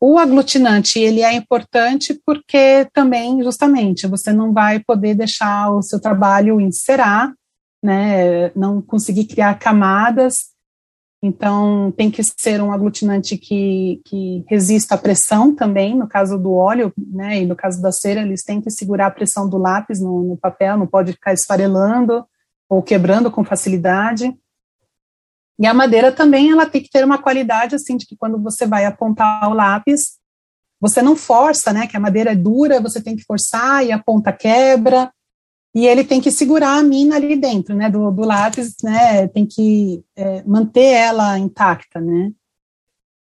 O 0.00 0.16
aglutinante, 0.16 1.00
ele 1.00 1.22
é 1.22 1.32
importante 1.32 2.20
porque 2.24 2.86
também, 2.92 3.42
justamente, 3.42 4.06
você 4.06 4.32
não 4.32 4.52
vai 4.52 4.78
poder 4.78 5.16
deixar 5.16 5.70
o 5.72 5.82
seu 5.82 6.00
trabalho 6.00 6.60
encerar, 6.60 7.34
né, 7.82 8.50
não 8.54 8.80
conseguir 8.80 9.24
criar 9.24 9.58
camadas, 9.58 10.52
então 11.22 11.92
tem 11.96 12.10
que 12.10 12.22
ser 12.22 12.62
um 12.62 12.72
aglutinante 12.72 13.36
que, 13.36 14.00
que 14.04 14.44
resista 14.48 14.94
à 14.94 14.98
pressão 14.98 15.54
também, 15.54 15.96
no 15.96 16.06
caso 16.06 16.38
do 16.38 16.52
óleo, 16.52 16.92
né, 16.96 17.42
e 17.42 17.46
no 17.46 17.56
caso 17.56 17.82
da 17.82 17.90
cera, 17.90 18.22
eles 18.22 18.44
têm 18.44 18.60
que 18.60 18.70
segurar 18.70 19.06
a 19.06 19.10
pressão 19.10 19.48
do 19.48 19.58
lápis 19.58 20.00
no, 20.00 20.22
no 20.22 20.36
papel, 20.36 20.76
não 20.76 20.86
pode 20.86 21.12
ficar 21.12 21.32
esfarelando 21.32 22.24
ou 22.68 22.82
quebrando 22.82 23.30
com 23.30 23.44
facilidade. 23.44 24.32
E 25.58 25.66
a 25.66 25.74
madeira 25.74 26.12
também 26.12 26.50
ela 26.50 26.66
tem 26.66 26.82
que 26.82 26.90
ter 26.90 27.04
uma 27.04 27.18
qualidade 27.20 27.74
assim 27.74 27.96
de 27.96 28.06
que 28.06 28.16
quando 28.16 28.40
você 28.40 28.64
vai 28.64 28.84
apontar 28.84 29.50
o 29.50 29.54
lápis, 29.54 30.18
você 30.80 31.02
não 31.02 31.16
força, 31.16 31.72
né? 31.72 31.88
Que 31.88 31.96
a 31.96 32.00
madeira 32.00 32.30
é 32.30 32.36
dura, 32.36 32.80
você 32.80 33.02
tem 33.02 33.16
que 33.16 33.24
forçar 33.24 33.84
e 33.84 33.90
a 33.90 33.98
ponta 33.98 34.32
quebra. 34.32 35.10
E 35.74 35.86
ele 35.86 36.02
tem 36.02 36.20
que 36.20 36.30
segurar 36.30 36.78
a 36.78 36.82
mina 36.82 37.16
ali 37.16 37.36
dentro, 37.36 37.74
né? 37.74 37.90
Do, 37.90 38.10
do 38.10 38.22
lápis, 38.22 38.74
né? 38.82 39.28
Tem 39.28 39.46
que 39.46 40.02
é, 40.16 40.42
manter 40.44 40.92
ela 40.92 41.38
intacta, 41.38 42.00
né? 42.00 42.32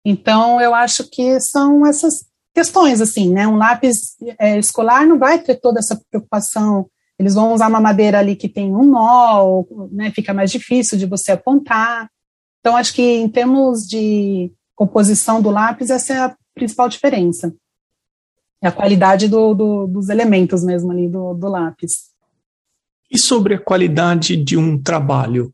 Então 0.04 0.60
eu 0.60 0.74
acho 0.74 1.08
que 1.10 1.38
são 1.40 1.86
essas 1.86 2.24
questões 2.54 3.00
assim, 3.00 3.30
né? 3.30 3.46
Um 3.46 3.56
lápis 3.56 4.16
é, 4.38 4.58
escolar 4.58 5.06
não 5.06 5.18
vai 5.18 5.38
ter 5.38 5.56
toda 5.56 5.78
essa 5.78 6.00
preocupação 6.10 6.86
eles 7.20 7.34
vão 7.34 7.52
usar 7.52 7.68
uma 7.68 7.82
madeira 7.82 8.18
ali 8.18 8.34
que 8.34 8.48
tem 8.48 8.74
um 8.74 8.82
nó, 8.82 9.62
né, 9.92 10.10
fica 10.10 10.32
mais 10.32 10.50
difícil 10.50 10.96
de 10.96 11.04
você 11.04 11.32
apontar. 11.32 12.10
Então, 12.60 12.74
acho 12.74 12.94
que 12.94 13.02
em 13.02 13.28
termos 13.28 13.86
de 13.86 14.50
composição 14.74 15.42
do 15.42 15.50
lápis, 15.50 15.90
essa 15.90 16.14
é 16.14 16.16
a 16.16 16.36
principal 16.54 16.88
diferença. 16.88 17.54
É 18.62 18.68
a 18.68 18.72
qualidade 18.72 19.28
do, 19.28 19.52
do, 19.52 19.86
dos 19.86 20.08
elementos 20.08 20.64
mesmo 20.64 20.92
ali 20.92 21.10
do, 21.10 21.34
do 21.34 21.46
lápis. 21.46 22.08
E 23.10 23.18
sobre 23.18 23.54
a 23.54 23.60
qualidade 23.60 24.36
de 24.36 24.56
um 24.56 24.80
trabalho? 24.80 25.52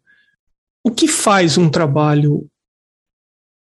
O 0.84 0.90
que 0.90 1.08
faz 1.08 1.56
um 1.56 1.68
trabalho 1.68 2.48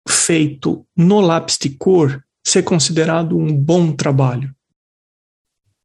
feito 0.09 0.87
no 0.97 1.21
lápis 1.21 1.59
de 1.59 1.71
cor 1.71 2.23
ser 2.47 2.62
considerado 2.62 3.37
um 3.37 3.55
bom 3.55 3.93
trabalho? 3.93 4.55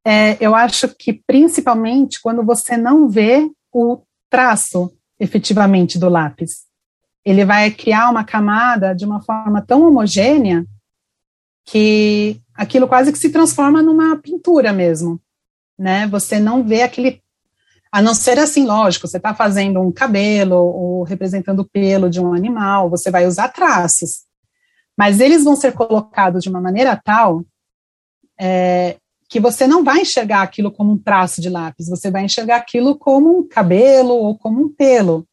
é, 0.05 0.37
eu 0.39 0.53
acho 0.53 0.87
que 0.89 1.11
principalmente 1.11 2.21
quando 2.21 2.43
você 2.43 2.77
não 2.77 3.09
vê 3.09 3.49
o 3.73 4.03
traço 4.29 4.95
efetivamente 5.19 5.97
do 5.97 6.07
lápis. 6.07 6.65
Ele 7.25 7.43
vai 7.43 7.71
criar 7.71 8.11
uma 8.11 8.23
camada 8.23 8.93
de 8.93 9.03
uma 9.03 9.19
forma 9.21 9.61
tão 9.61 9.81
homogênea 9.87 10.63
que 11.65 12.39
aquilo 12.53 12.87
quase 12.87 13.11
que 13.11 13.17
se 13.17 13.31
transforma 13.31 13.81
numa 13.81 14.15
pintura 14.17 14.71
mesmo, 14.71 15.19
né? 15.79 16.05
Você 16.07 16.39
não 16.39 16.63
vê 16.63 16.83
aquele, 16.83 17.23
a 17.95 18.01
não 18.01 18.13
ser 18.13 18.37
assim, 18.37 18.65
lógico, 18.65 19.07
você 19.07 19.15
está 19.15 19.33
fazendo 19.33 19.79
um 19.79 19.89
cabelo 19.89 20.57
ou 20.57 21.03
representando 21.03 21.61
o 21.61 21.65
pelo 21.65 22.09
de 22.09 22.19
um 22.19 22.33
animal, 22.33 22.89
você 22.89 23.09
vai 23.09 23.25
usar 23.25 23.47
traços, 23.47 24.25
mas 24.97 25.21
eles 25.21 25.45
vão 25.45 25.55
ser 25.55 25.71
colocados 25.71 26.43
de 26.43 26.49
uma 26.49 26.59
maneira 26.59 27.01
tal 27.01 27.45
é, 28.37 28.97
que 29.29 29.39
você 29.39 29.65
não 29.65 29.81
vai 29.81 30.01
enxergar 30.01 30.41
aquilo 30.41 30.73
como 30.73 30.91
um 30.91 30.97
traço 30.97 31.39
de 31.39 31.47
lápis, 31.47 31.87
você 31.87 32.11
vai 32.11 32.25
enxergar 32.25 32.57
aquilo 32.57 32.97
como 32.97 33.39
um 33.39 33.47
cabelo 33.47 34.13
ou 34.13 34.37
como 34.37 34.61
um 34.61 34.67
pelo, 34.67 35.25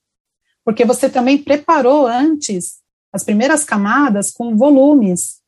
porque 0.64 0.85
você 0.85 1.11
também 1.11 1.38
preparou 1.38 2.07
antes 2.07 2.77
as 3.12 3.25
primeiras 3.25 3.64
camadas 3.64 4.31
com 4.31 4.57
volumes, 4.57 5.40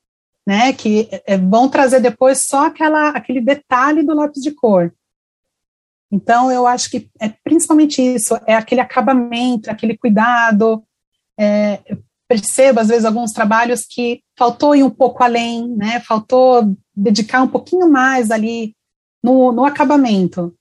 né, 0.44 0.72
que 0.72 1.09
é, 1.24 1.38
vão 1.38 1.68
trazer 1.68 2.00
depois 2.00 2.44
só 2.44 2.66
aquela, 2.66 3.11
aquele 3.11 3.40
detalhe 3.40 4.03
do 4.03 4.16
lápis 4.16 4.42
de 4.42 4.50
cor. 4.50 4.92
Então, 6.14 6.48
eu 6.53 6.64
acho 6.64 6.88
que 6.88 7.11
é 7.20 7.29
principalmente 7.42 8.00
isso, 8.00 8.38
é 8.46 8.55
aquele 8.55 8.81
acabamento, 8.81 9.68
aquele 9.68 9.98
cuidado. 9.98 10.85
É, 11.37 11.81
percebo, 12.29 12.79
às 12.79 12.87
vezes, 12.87 13.05
alguns 13.05 13.33
trabalhos 13.33 13.85
que 13.85 14.20
faltou 14.38 14.77
ir 14.77 14.85
um 14.85 14.90
pouco 14.90 15.24
além, 15.24 15.68
né, 15.77 15.98
faltou 15.98 16.72
dedicar 16.94 17.42
um 17.42 17.48
pouquinho 17.48 17.90
mais 17.90 18.31
ali 18.31 18.77
no, 19.20 19.50
no 19.50 19.64
acabamento. 19.64 20.55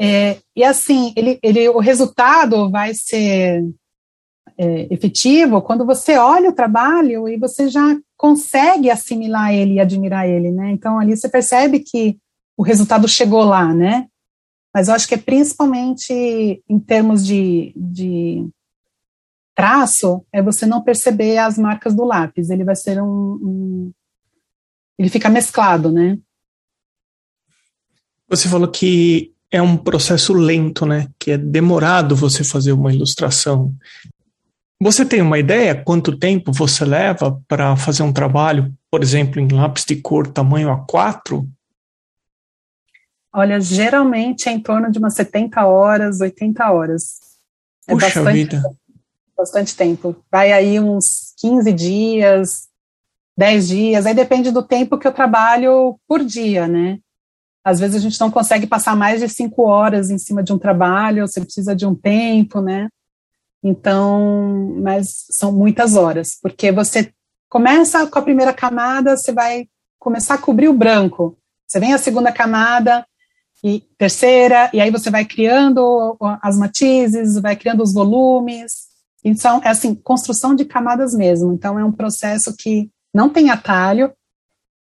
É, 0.00 0.38
e 0.56 0.64
assim, 0.64 1.12
ele, 1.14 1.38
ele, 1.42 1.68
o 1.68 1.78
resultado 1.78 2.70
vai 2.70 2.94
ser 2.94 3.62
é, 4.56 4.88
efetivo 4.90 5.60
quando 5.60 5.84
você 5.84 6.16
olha 6.16 6.48
o 6.48 6.54
trabalho 6.54 7.28
e 7.28 7.36
você 7.36 7.68
já 7.68 7.94
consegue 8.16 8.90
assimilar 8.90 9.52
ele 9.52 9.74
e 9.74 9.80
admirar 9.80 10.26
ele, 10.26 10.50
né? 10.50 10.70
Então 10.70 10.98
ali 10.98 11.14
você 11.14 11.28
percebe 11.28 11.80
que 11.80 12.16
o 12.56 12.62
resultado 12.62 13.06
chegou 13.06 13.44
lá, 13.44 13.74
né? 13.74 14.06
Mas 14.76 14.88
eu 14.88 14.94
acho 14.94 15.08
que 15.08 15.14
é 15.14 15.16
principalmente 15.16 16.12
em 16.68 16.78
termos 16.78 17.24
de, 17.24 17.72
de 17.74 18.46
traço, 19.54 20.22
é 20.30 20.42
você 20.42 20.66
não 20.66 20.82
perceber 20.82 21.38
as 21.38 21.56
marcas 21.56 21.94
do 21.94 22.04
lápis. 22.04 22.50
Ele 22.50 22.62
vai 22.62 22.76
ser 22.76 23.00
um, 23.00 23.08
um 23.08 23.92
ele 24.98 25.08
fica 25.08 25.30
mesclado, 25.30 25.90
né? 25.90 26.18
Você 28.28 28.50
falou 28.50 28.68
que 28.68 29.32
é 29.50 29.62
um 29.62 29.78
processo 29.78 30.34
lento, 30.34 30.84
né? 30.84 31.08
Que 31.18 31.30
é 31.30 31.38
demorado 31.38 32.14
você 32.14 32.44
fazer 32.44 32.72
uma 32.72 32.92
ilustração. 32.92 33.74
Você 34.78 35.06
tem 35.06 35.22
uma 35.22 35.38
ideia 35.38 35.82
quanto 35.82 36.18
tempo 36.18 36.52
você 36.52 36.84
leva 36.84 37.42
para 37.48 37.76
fazer 37.76 38.02
um 38.02 38.12
trabalho, 38.12 38.74
por 38.90 39.02
exemplo, 39.02 39.40
em 39.40 39.48
lápis 39.48 39.86
de 39.86 39.96
cor 39.96 40.26
tamanho 40.26 40.68
A4? 40.68 41.48
Olha, 43.38 43.60
geralmente 43.60 44.48
é 44.48 44.52
em 44.52 44.58
torno 44.58 44.90
de 44.90 44.98
umas 44.98 45.12
70 45.12 45.66
horas, 45.66 46.22
80 46.22 46.72
horas. 46.72 47.20
É 47.86 47.92
Puxa 47.92 48.06
bastante, 48.06 48.32
vida. 48.32 48.62
Bastante 49.36 49.76
tempo. 49.76 50.16
Vai 50.32 50.52
aí 50.54 50.80
uns 50.80 51.34
15 51.36 51.70
dias, 51.74 52.68
10 53.36 53.68
dias, 53.68 54.06
aí 54.06 54.14
depende 54.14 54.50
do 54.50 54.62
tempo 54.62 54.96
que 54.96 55.06
eu 55.06 55.12
trabalho 55.12 56.00
por 56.08 56.24
dia, 56.24 56.66
né? 56.66 56.98
Às 57.62 57.78
vezes 57.78 57.96
a 57.96 57.98
gente 57.98 58.18
não 58.18 58.30
consegue 58.30 58.66
passar 58.66 58.96
mais 58.96 59.20
de 59.20 59.28
cinco 59.28 59.64
horas 59.64 60.08
em 60.08 60.16
cima 60.16 60.42
de 60.42 60.54
um 60.54 60.58
trabalho, 60.58 61.28
você 61.28 61.42
precisa 61.42 61.76
de 61.76 61.84
um 61.84 61.94
tempo, 61.94 62.62
né? 62.62 62.88
Então, 63.62 64.80
mas 64.82 65.26
são 65.30 65.52
muitas 65.52 65.94
horas, 65.94 66.38
porque 66.40 66.72
você 66.72 67.12
começa 67.50 68.06
com 68.06 68.18
a 68.18 68.22
primeira 68.22 68.54
camada, 68.54 69.14
você 69.14 69.30
vai 69.30 69.68
começar 69.98 70.36
a 70.36 70.38
cobrir 70.38 70.68
o 70.68 70.72
branco. 70.72 71.36
Você 71.66 71.78
vem 71.78 71.92
a 71.92 71.98
segunda 71.98 72.32
camada 72.32 73.06
e 73.64 73.82
terceira, 73.98 74.70
e 74.72 74.80
aí 74.80 74.90
você 74.90 75.10
vai 75.10 75.24
criando 75.24 76.16
as 76.42 76.56
matizes, 76.56 77.38
vai 77.38 77.56
criando 77.56 77.82
os 77.82 77.92
volumes. 77.92 78.86
Então, 79.24 79.60
é 79.64 79.68
assim, 79.68 79.94
construção 79.94 80.54
de 80.54 80.64
camadas 80.64 81.14
mesmo. 81.14 81.52
Então, 81.52 81.78
é 81.78 81.84
um 81.84 81.92
processo 81.92 82.54
que 82.56 82.90
não 83.12 83.28
tem 83.28 83.50
atalho, 83.50 84.12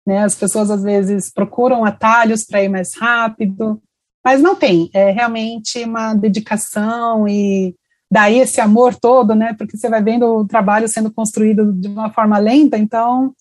né? 0.05 0.23
As 0.23 0.35
pessoas 0.35 0.69
às 0.69 0.83
vezes 0.83 1.31
procuram 1.31 1.83
atalhos 1.83 2.45
para 2.45 2.61
ir 2.61 2.69
mais 2.69 2.95
rápido, 2.95 3.81
mas 4.23 4.41
não 4.41 4.55
tem. 4.55 4.89
É 4.93 5.09
realmente 5.09 5.83
uma 5.83 6.13
dedicação 6.13 7.27
e 7.27 7.75
daí 8.11 8.39
esse 8.39 8.61
amor 8.61 8.93
todo, 8.95 9.33
né? 9.33 9.53
Porque 9.57 9.77
você 9.77 9.89
vai 9.89 10.03
vendo 10.03 10.25
o 10.25 10.47
trabalho 10.47 10.87
sendo 10.87 11.11
construído 11.11 11.73
de 11.73 11.87
uma 11.87 12.11
forma 12.11 12.37
lenta, 12.37 12.77
então, 12.77 13.33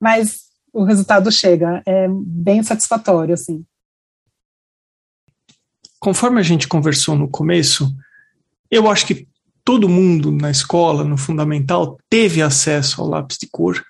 mas 0.00 0.44
o 0.72 0.82
resultado 0.82 1.30
chega, 1.30 1.80
é 1.86 2.08
bem 2.10 2.62
satisfatório, 2.62 3.34
assim. 3.34 3.64
Conforme 6.04 6.38
a 6.38 6.42
gente 6.42 6.68
conversou 6.68 7.16
no 7.16 7.26
começo, 7.26 7.90
eu 8.70 8.90
acho 8.90 9.06
que 9.06 9.26
todo 9.64 9.88
mundo 9.88 10.30
na 10.30 10.50
escola, 10.50 11.02
no 11.02 11.16
fundamental, 11.16 11.96
teve 12.10 12.42
acesso 12.42 13.00
ao 13.00 13.08
lápis 13.08 13.38
de 13.38 13.48
cor. 13.50 13.82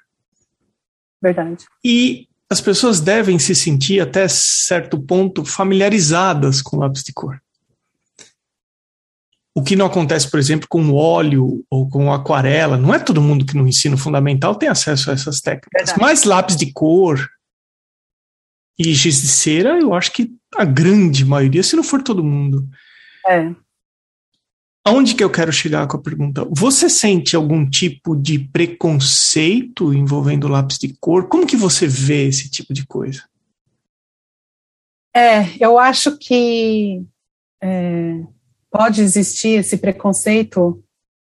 Verdade. 1.21 1.65
E 1.85 2.29
as 2.49 2.61
pessoas 2.61 3.01
devem 3.01 3.37
se 3.41 3.53
sentir, 3.53 4.01
até 4.01 4.29
certo 4.29 4.97
ponto, 4.97 5.45
familiarizadas 5.45 6.63
com 6.63 6.77
lápis 6.77 7.03
de 7.03 7.13
cor. 7.13 7.43
O 9.53 9.61
que 9.61 9.75
não 9.75 9.87
acontece, 9.87 10.31
por 10.31 10.39
exemplo, 10.39 10.69
com 10.69 10.93
óleo 10.93 11.65
ou 11.69 11.89
com 11.89 12.13
aquarela. 12.13 12.77
Não 12.77 12.95
é 12.95 13.01
todo 13.01 13.21
mundo 13.21 13.45
que 13.45 13.57
no 13.57 13.67
ensino 13.67 13.99
fundamental 13.99 14.55
tem 14.55 14.69
acesso 14.69 15.11
a 15.11 15.15
essas 15.15 15.41
técnicas. 15.41 15.73
Verdade. 15.75 16.01
Mas 16.01 16.23
lápis 16.23 16.57
de 16.57 16.73
cor 16.73 17.29
e 18.79 18.93
giz 18.93 19.21
de 19.21 19.29
cera, 19.29 19.79
eu 19.79 19.95
acho 19.95 20.13
que 20.13 20.33
a 20.57 20.65
grande 20.65 21.25
maioria, 21.25 21.63
se 21.63 21.77
não 21.77 21.83
for 21.83 22.03
todo 22.03 22.25
mundo. 22.25 22.69
É. 23.27 23.55
Aonde 24.87 25.15
que 25.15 25.25
eu 25.25 25.31
quero 25.31 25.53
chegar 25.53 25.87
com 25.87 25.97
a 25.97 26.03
pergunta? 26.03 26.47
Você 26.51 26.91
sente 26.91 27.35
algum 27.35 27.69
tipo 27.69 28.15
de 28.15 28.39
preconceito 28.39 29.95
envolvendo 29.95 30.49
lápis 30.49 30.79
de 30.79 30.95
cor? 31.01 31.27
Como 31.29 31.47
que 31.47 31.57
você 31.57 31.87
vê 31.87 32.29
esse 32.29 32.51
tipo 32.51 32.75
de 32.75 32.87
coisa? 32.87 33.23
É, 35.17 35.57
eu 35.59 35.79
acho 35.79 36.19
que 36.19 37.03
é, 37.63 38.21
pode 38.71 39.01
existir 39.01 39.61
esse 39.61 39.79
preconceito 39.79 40.85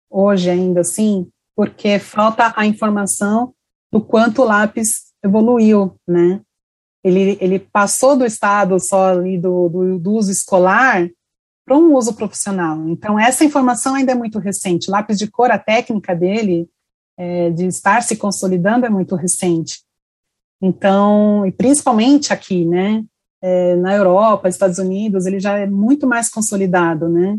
hoje 0.08 0.48
ainda 0.48 0.80
assim, 0.80 1.28
porque 1.54 1.98
falta 1.98 2.54
a 2.56 2.64
informação 2.64 3.52
do 3.90 4.00
quanto 4.00 4.42
o 4.42 4.44
lápis 4.46 5.12
evoluiu, 5.22 5.94
né? 6.08 6.40
Ele, 7.02 7.36
ele 7.40 7.58
passou 7.58 8.16
do 8.16 8.24
estado 8.24 8.78
só 8.78 9.10
ali 9.10 9.38
do, 9.38 9.68
do, 9.68 9.98
do 9.98 10.12
uso 10.12 10.30
escolar 10.30 11.08
para 11.64 11.76
um 11.76 11.94
uso 11.94 12.14
profissional. 12.14 12.88
Então, 12.88 13.18
essa 13.18 13.44
informação 13.44 13.94
ainda 13.94 14.12
é 14.12 14.14
muito 14.14 14.38
recente. 14.38 14.90
Lápis 14.90 15.18
de 15.18 15.26
cor, 15.26 15.50
a 15.50 15.58
técnica 15.58 16.14
dele, 16.14 16.68
é, 17.16 17.50
de 17.50 17.66
estar 17.66 18.02
se 18.02 18.16
consolidando, 18.16 18.86
é 18.86 18.90
muito 18.90 19.14
recente. 19.16 19.82
Então, 20.60 21.44
e 21.46 21.52
principalmente 21.52 22.32
aqui, 22.32 22.64
né? 22.64 23.04
é, 23.42 23.74
na 23.74 23.94
Europa, 23.94 24.48
Estados 24.48 24.78
Unidos, 24.78 25.26
ele 25.26 25.40
já 25.40 25.58
é 25.58 25.66
muito 25.66 26.06
mais 26.06 26.30
consolidado, 26.30 27.08
né? 27.08 27.38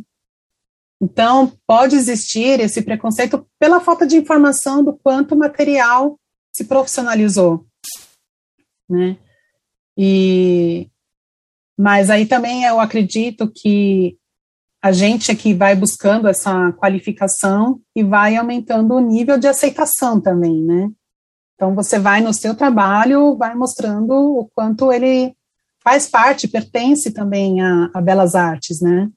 Então, 1.02 1.52
pode 1.66 1.96
existir 1.96 2.60
esse 2.60 2.82
preconceito 2.82 3.48
pela 3.58 3.80
falta 3.80 4.06
de 4.06 4.18
informação 4.18 4.84
do 4.84 4.94
quanto 4.94 5.34
o 5.34 5.38
material 5.38 6.20
se 6.52 6.66
profissionalizou, 6.66 7.66
né? 8.88 9.18
E, 9.98 10.90
mas 11.78 12.10
aí 12.10 12.26
também 12.26 12.64
eu 12.64 12.80
acredito 12.80 13.52
que 13.52 14.18
a 14.82 14.92
gente 14.92 15.32
aqui 15.32 15.54
vai 15.54 15.76
buscando 15.76 16.28
essa 16.28 16.74
qualificação 16.74 17.80
e 17.96 18.04
vai 18.04 18.36
aumentando 18.36 18.96
o 18.96 19.00
nível 19.00 19.38
de 19.38 19.48
aceitação 19.48 20.20
também, 20.20 20.62
né? 20.62 20.92
Então, 21.56 21.74
você 21.74 21.98
vai 21.98 22.20
no 22.20 22.34
seu 22.34 22.54
trabalho, 22.56 23.38
vai 23.38 23.56
mostrando 23.56 24.12
o 24.12 24.50
quanto 24.54 24.92
ele 24.92 25.34
faz 25.84 26.08
parte, 26.08 26.48
pertence 26.48 27.12
também 27.12 27.62
a, 27.62 27.90
a 27.94 28.02
belas 28.02 28.36
artes, 28.36 28.82
né? 28.82 29.10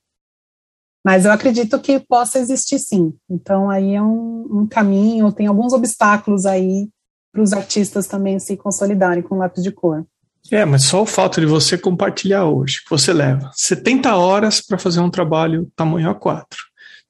Mas 1.05 1.25
eu 1.25 1.31
acredito 1.31 1.81
que 1.81 2.01
possa 2.01 2.41
existir 2.41 2.81
sim. 2.81 3.17
Então 3.31 3.71
aí 3.71 3.95
é 3.95 4.03
um, 4.03 4.62
um 4.62 4.67
caminho, 4.67 5.31
tem 5.31 5.47
alguns 5.47 5.73
obstáculos 5.73 6.45
aí 6.45 6.91
para 7.33 7.43
os 7.43 7.53
artistas 7.53 8.09
também 8.09 8.41
se 8.41 8.57
consolidarem 8.57 9.23
com 9.23 9.39
lápis 9.39 9.62
de 9.62 9.71
cor. 9.71 10.05
É, 10.50 10.64
mas 10.64 10.85
só 10.85 11.02
o 11.02 11.06
fato 11.06 11.40
de 11.40 11.46
você 11.46 11.76
compartilhar 11.76 12.44
hoje, 12.44 12.82
que 12.82 12.90
você 12.90 13.12
leva 13.12 13.50
70 13.54 14.14
horas 14.14 14.61
para 14.61 14.78
fazer 14.78 15.00
um 15.00 15.11
trabalho 15.11 15.70
tamanho 15.74 16.12
A4. 16.14 16.46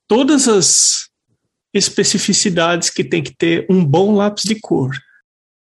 Todas 0.09 0.49
as 0.49 1.09
especificidades 1.75 2.90
que 2.90 3.05
tem 3.05 3.22
que 3.22 3.35
ter 3.35 3.66
um 3.68 3.85
bom 3.85 4.14
lápis 4.14 4.44
de 4.44 4.59
cor. 4.59 4.96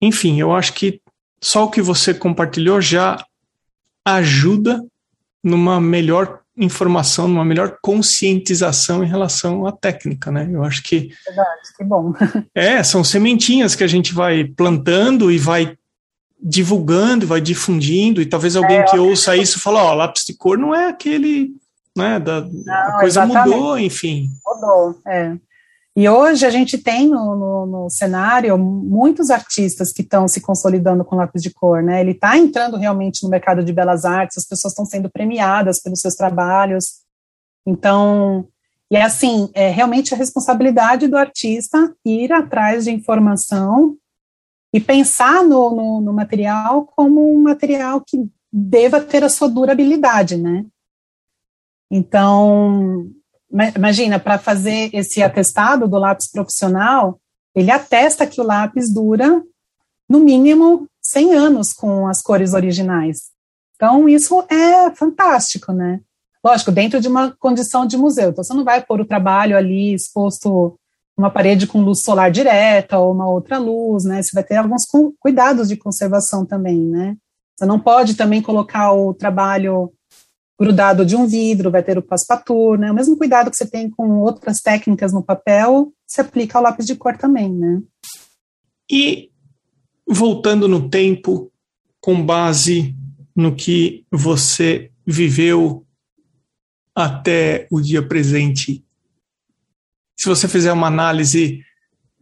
Enfim, 0.01 0.39
eu 0.39 0.53
acho 0.53 0.73
que 0.73 1.01
só 1.41 1.65
o 1.65 1.71
que 1.71 1.81
você 1.81 2.13
compartilhou 2.13 2.79
já 2.79 3.23
ajuda 4.05 4.81
numa 5.43 5.79
melhor 5.79 6.39
informação, 6.57 7.27
numa 7.27 7.45
melhor 7.45 7.77
conscientização 7.81 9.03
em 9.03 9.07
relação 9.07 9.65
à 9.65 9.71
técnica, 9.71 10.31
né? 10.31 10.49
Eu 10.51 10.63
acho 10.63 10.83
que. 10.83 11.13
Verdade, 11.25 11.61
que 11.77 11.83
bom. 11.83 12.13
É, 12.53 12.83
são 12.83 13.03
sementinhas 13.03 13.75
que 13.75 13.83
a 13.83 13.87
gente 13.87 14.13
vai 14.13 14.43
plantando 14.43 15.31
e 15.31 15.37
vai 15.37 15.77
divulgando, 16.41 17.28
vai 17.28 17.41
difundindo, 17.41 18.21
e 18.21 18.25
talvez 18.25 18.56
alguém 18.56 18.78
é, 18.78 18.84
que 18.84 18.97
ouça 18.97 19.34
que... 19.34 19.41
isso 19.41 19.60
fale, 19.60 19.78
ó, 19.78 19.93
lápis 19.93 20.23
de 20.25 20.34
cor 20.36 20.58
não 20.58 20.73
é 20.73 20.88
aquele, 20.88 21.52
né, 21.95 22.19
da, 22.19 22.41
não, 22.41 22.73
a 22.73 22.99
coisa 22.99 23.23
exatamente. 23.23 23.56
mudou, 23.56 23.80
enfim. 23.80 24.30
Mudou, 24.45 24.95
é. 25.06 25.38
E 25.95 26.08
hoje 26.08 26.45
a 26.45 26.49
gente 26.49 26.78
tem 26.78 27.10
no, 27.10 27.36
no, 27.36 27.65
no 27.65 27.89
cenário 27.89 28.58
muitos 28.58 29.30
artistas 29.30 29.91
que 29.91 30.02
estão 30.02 30.30
se 30.30 30.39
consolidando 30.39 31.04
com 31.04 31.17
lápis 31.17 31.41
de 31.41 31.49
cor, 31.49 31.84
né? 31.84 31.99
Ele 31.99 32.12
está 32.12 32.38
entrando 32.38 32.78
realmente 32.78 33.21
no 33.21 33.30
mercado 33.30 33.63
de 33.63 33.73
belas 33.73 34.06
artes, 34.06 34.38
as 34.38 34.47
pessoas 34.47 34.71
estão 34.71 34.86
sendo 34.86 35.10
premiadas 35.10 35.82
pelos 35.82 35.99
seus 35.99 36.15
trabalhos. 36.15 37.02
Então, 37.65 38.47
e 38.89 38.95
é 38.95 39.02
assim, 39.02 39.49
é 39.54 39.69
realmente 39.69 40.13
a 40.13 40.17
responsabilidade 40.17 41.06
do 41.08 41.17
artista 41.17 41.93
ir 42.06 42.32
atrás 42.32 42.86
de 42.86 42.91
informação 42.91 43.97
e 44.73 44.79
pensar 44.79 45.43
no, 45.43 45.75
no, 45.75 46.01
no 46.01 46.13
material 46.13 46.86
como 46.95 47.34
um 47.34 47.41
material 47.41 48.01
que 48.01 48.29
deva 48.51 49.01
ter 49.01 49.23
a 49.23 49.29
sua 49.29 49.49
durabilidade, 49.49 50.38
né? 50.38 50.65
Então, 51.91 53.10
imagina, 53.75 54.19
para 54.19 54.38
fazer 54.38 54.89
esse 54.93 55.23
atestado 55.23 55.88
do 55.88 55.97
lápis 55.97 56.32
profissional, 56.32 57.19
ele 57.55 57.71
atesta 57.71 58.27
que 58.27 58.39
o 58.39 58.43
lápis 58.43 58.93
dura 58.93 59.43
no 60.08 60.19
mínimo 60.19 60.88
100 61.01 61.34
anos 61.34 61.73
com 61.73 62.08
as 62.08 62.21
cores 62.21 62.53
originais. 62.53 63.32
Então, 63.75 64.08
isso 64.08 64.43
é 64.49 64.91
fantástico, 64.91 65.71
né? 65.71 66.01
Lógico, 66.43 66.71
dentro 66.71 67.01
de 67.01 67.08
uma 67.08 67.32
condição 67.39 67.86
de 67.86 67.97
museu. 67.97 68.29
Então, 68.29 68.43
você 68.43 68.53
não 68.53 68.63
vai 68.63 68.84
pôr 68.84 69.01
o 69.01 69.05
trabalho 69.05 69.58
ali 69.58 69.93
exposto 69.93 70.77
uma 71.19 71.29
parede 71.29 71.67
com 71.67 71.82
luz 71.82 72.01
solar 72.01 72.32
direta 72.32 72.97
ou 72.97 73.12
uma 73.12 73.29
outra 73.29 73.58
luz, 73.58 74.05
né? 74.05 74.23
Você 74.23 74.29
vai 74.34 74.43
ter 74.43 74.55
alguns 74.55 74.86
cuidados 75.19 75.67
de 75.67 75.75
conservação 75.75 76.45
também, 76.45 76.79
né? 76.79 77.17
Você 77.58 77.65
não 77.65 77.77
pode 77.77 78.15
também 78.15 78.41
colocar 78.41 78.93
o 78.93 79.13
trabalho 79.13 79.91
grudado 80.58 81.05
de 81.05 81.17
um 81.17 81.27
vidro, 81.27 81.69
vai 81.69 81.84
ter 81.84 81.97
o 81.97 82.01
passepartout, 82.01 82.79
né? 82.79 82.89
O 82.89 82.95
mesmo 82.95 83.17
cuidado 83.17 83.51
que 83.51 83.58
você 83.58 83.69
tem 83.69 83.89
com 83.89 84.19
outras 84.21 84.62
técnicas 84.62 85.12
no 85.12 85.21
papel, 85.21 85.91
se 86.08 86.21
aplica 86.21 86.58
ao 86.58 86.63
lápis 86.63 86.86
de 86.86 86.95
cor 86.95 87.17
também, 87.17 87.51
né? 87.51 87.82
E 88.89 89.29
voltando 90.08 90.69
no 90.69 90.89
tempo, 90.89 91.51
com 91.99 92.25
base 92.25 92.95
no 93.36 93.53
que 93.53 94.05
você 94.10 94.89
viveu 95.05 95.86
até 96.95 97.67
o 97.69 97.82
dia 97.82 98.05
presente, 98.05 98.86
se 100.19 100.27
você 100.27 100.49
fizer 100.49 100.73
uma 100.73 100.88
análise, 100.88 101.63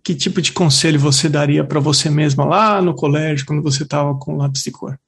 que 0.04 0.14
tipo 0.14 0.40
de 0.40 0.52
conselho 0.52 1.00
você 1.00 1.28
daria 1.28 1.64
para 1.64 1.80
você 1.80 2.12
mesma 2.12 2.46
lá 2.46 2.80
no 2.80 2.94
colégio, 2.94 3.44
quando 3.44 3.64
você 3.64 3.82
estava 3.82 4.14
com 4.20 4.38
lápis 4.38 4.62
de 4.62 4.70
cor? 4.70 5.00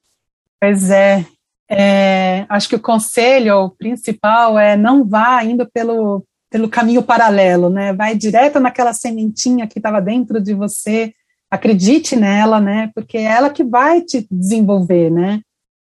Pois 0.60 0.90
é, 0.90 1.24
é, 1.70 2.44
acho 2.48 2.68
que 2.68 2.74
o 2.74 2.80
conselho 2.80 3.70
principal 3.78 4.58
é 4.58 4.76
não 4.76 5.04
vá 5.04 5.44
indo 5.44 5.70
pelo, 5.72 6.26
pelo 6.50 6.68
caminho 6.68 7.00
paralelo, 7.00 7.70
né? 7.70 7.92
Vai 7.92 8.16
direto 8.16 8.58
naquela 8.58 8.92
sementinha 8.92 9.68
que 9.68 9.78
estava 9.78 10.00
dentro 10.00 10.42
de 10.42 10.52
você, 10.52 11.14
acredite 11.48 12.16
nela, 12.16 12.60
né? 12.60 12.90
Porque 12.92 13.18
é 13.18 13.22
ela 13.22 13.50
que 13.50 13.62
vai 13.62 14.02
te 14.02 14.26
desenvolver, 14.28 15.12
né? 15.12 15.40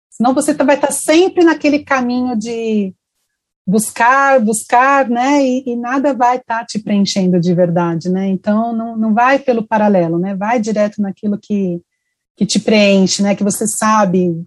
Senão 0.10 0.34
você 0.34 0.56
tá, 0.56 0.64
vai 0.64 0.76
estar 0.76 0.88
tá 0.88 0.94
sempre 0.94 1.44
naquele 1.44 1.80
caminho 1.80 2.38
de 2.38 2.96
buscar, 3.68 4.40
buscar, 4.40 5.10
né? 5.10 5.44
E, 5.44 5.64
e 5.66 5.76
nada 5.76 6.14
vai 6.14 6.38
estar 6.38 6.60
tá 6.60 6.66
te 6.66 6.80
preenchendo 6.80 7.40
de 7.40 7.54
verdade, 7.54 8.10
né? 8.10 8.28
Então 8.28 8.74
não, 8.74 8.98
não 8.98 9.14
vai 9.14 9.40
pelo 9.40 9.66
paralelo, 9.66 10.20
né? 10.20 10.36
Vai 10.36 10.60
direto 10.60 11.02
naquilo 11.02 11.38
que, 11.38 11.82
que 12.36 12.46
te 12.46 12.60
preenche, 12.60 13.24
né? 13.24 13.36
Que 13.36 13.44
você 13.44 13.68
sabe 13.68 14.46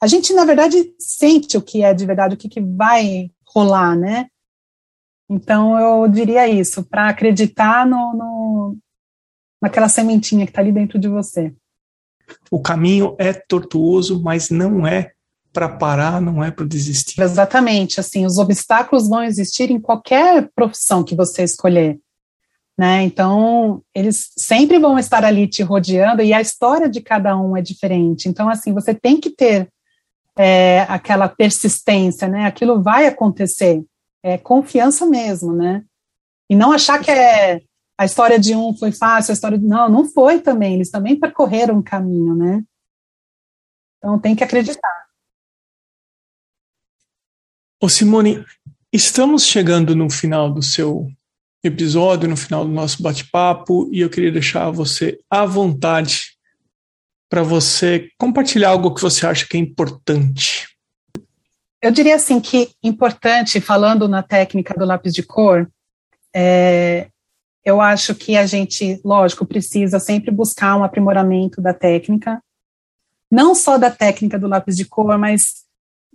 a 0.00 0.06
gente, 0.06 0.32
na 0.32 0.44
verdade, 0.44 0.94
sente 0.98 1.56
o 1.56 1.62
que 1.62 1.82
é 1.82 1.92
de 1.92 2.06
verdade, 2.06 2.34
o 2.34 2.38
que, 2.38 2.48
que 2.48 2.60
vai 2.60 3.30
rolar, 3.44 3.96
né? 3.96 4.28
Então, 5.28 5.78
eu 5.78 6.08
diria 6.08 6.48
isso, 6.48 6.84
para 6.84 7.08
acreditar 7.08 7.84
no, 7.84 8.14
no, 8.14 8.76
naquela 9.60 9.88
sementinha 9.88 10.46
que 10.46 10.52
está 10.52 10.62
ali 10.62 10.70
dentro 10.70 10.98
de 10.98 11.08
você. 11.08 11.52
O 12.50 12.60
caminho 12.60 13.16
é 13.18 13.32
tortuoso, 13.32 14.22
mas 14.22 14.50
não 14.50 14.86
é 14.86 15.12
para 15.52 15.68
parar, 15.68 16.20
não 16.20 16.42
é 16.42 16.50
para 16.50 16.66
desistir. 16.66 17.20
Exatamente, 17.20 18.00
assim, 18.00 18.26
os 18.26 18.38
obstáculos 18.38 19.08
vão 19.08 19.22
existir 19.22 19.70
em 19.70 19.80
qualquer 19.80 20.48
profissão 20.54 21.02
que 21.02 21.14
você 21.14 21.42
escolher, 21.42 21.98
né? 22.76 23.02
Então, 23.02 23.82
eles 23.94 24.30
sempre 24.36 24.78
vão 24.78 24.98
estar 24.98 25.24
ali 25.24 25.48
te 25.48 25.62
rodeando 25.62 26.22
e 26.22 26.32
a 26.32 26.40
história 26.40 26.88
de 26.88 27.00
cada 27.00 27.36
um 27.36 27.56
é 27.56 27.62
diferente. 27.62 28.28
Então, 28.28 28.48
assim, 28.48 28.72
você 28.72 28.94
tem 28.94 29.20
que 29.20 29.30
ter 29.30 29.68
é, 30.36 30.82
aquela 30.88 31.28
persistência, 31.28 32.28
né? 32.28 32.46
Aquilo 32.46 32.80
vai 32.80 33.06
acontecer. 33.06 33.82
É 34.22 34.38
confiança 34.38 35.06
mesmo, 35.06 35.52
né? 35.52 35.82
E 36.48 36.54
não 36.54 36.72
achar 36.72 37.00
que 37.00 37.10
é 37.10 37.60
a 37.98 38.04
história 38.04 38.38
de 38.38 38.54
um 38.54 38.72
foi 38.76 38.92
fácil, 38.92 39.32
a 39.32 39.34
história 39.34 39.58
de. 39.58 39.66
Não, 39.66 39.88
não 39.88 40.04
foi 40.04 40.40
também. 40.40 40.74
Eles 40.74 40.90
também 40.90 41.18
percorreram 41.18 41.78
um 41.78 41.82
caminho, 41.82 42.36
né? 42.36 42.62
Então 43.98 44.18
tem 44.18 44.36
que 44.36 44.44
acreditar. 44.44 45.07
Ô 47.80 47.88
Simone, 47.88 48.44
estamos 48.92 49.46
chegando 49.46 49.94
no 49.94 50.10
final 50.10 50.52
do 50.52 50.60
seu 50.60 51.08
episódio, 51.62 52.28
no 52.28 52.36
final 52.36 52.64
do 52.64 52.72
nosso 52.72 53.00
bate-papo, 53.00 53.88
e 53.92 54.00
eu 54.00 54.10
queria 54.10 54.32
deixar 54.32 54.68
você 54.72 55.16
à 55.30 55.46
vontade 55.46 56.32
para 57.30 57.44
você 57.44 58.08
compartilhar 58.18 58.70
algo 58.70 58.92
que 58.92 59.00
você 59.00 59.24
acha 59.24 59.46
que 59.46 59.56
é 59.56 59.60
importante. 59.60 60.66
Eu 61.80 61.92
diria 61.92 62.16
assim 62.16 62.40
que 62.40 62.72
importante, 62.82 63.60
falando 63.60 64.08
na 64.08 64.24
técnica 64.24 64.74
do 64.74 64.84
lápis 64.84 65.14
de 65.14 65.22
cor, 65.22 65.70
é, 66.34 67.06
eu 67.64 67.80
acho 67.80 68.12
que 68.12 68.36
a 68.36 68.44
gente, 68.44 69.00
lógico, 69.04 69.46
precisa 69.46 70.00
sempre 70.00 70.32
buscar 70.32 70.74
um 70.74 70.82
aprimoramento 70.82 71.62
da 71.62 71.72
técnica, 71.72 72.42
não 73.30 73.54
só 73.54 73.78
da 73.78 73.88
técnica 73.88 74.36
do 74.36 74.48
lápis 74.48 74.76
de 74.76 74.84
cor, 74.84 75.16
mas 75.16 75.67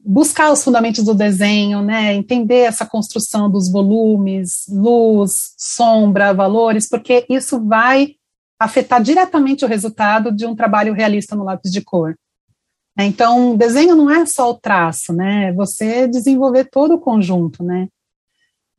buscar 0.06 0.51
os 0.51 0.64
fundamentos 0.64 1.04
do 1.04 1.14
desenho, 1.14 1.82
né, 1.82 2.14
entender 2.14 2.62
essa 2.62 2.86
construção 2.86 3.49
dos 3.49 3.72
volumes, 3.72 4.66
luz, 4.70 5.54
sombra, 5.58 6.34
valores, 6.34 6.89
porque 6.89 7.26
isso 7.30 7.66
vai 7.66 8.16
afetar 8.60 9.01
diretamente 9.01 9.64
o 9.64 9.68
resultado 9.68 10.32
de 10.32 10.45
um 10.45 10.56
trabalho 10.56 10.93
realista 10.93 11.36
no 11.36 11.43
lápis 11.43 11.72
de 11.72 11.82
cor. 11.82 12.16
Então, 12.99 13.56
desenho 13.56 13.95
não 13.95 14.10
é 14.10 14.26
só 14.26 14.51
o 14.51 14.56
traço, 14.56 15.14
né, 15.14 15.49
é 15.49 15.54
você 15.54 16.08
desenvolver 16.08 16.66
todo 16.66 16.95
o 16.95 16.99
conjunto, 16.99 17.64
né, 17.64 17.88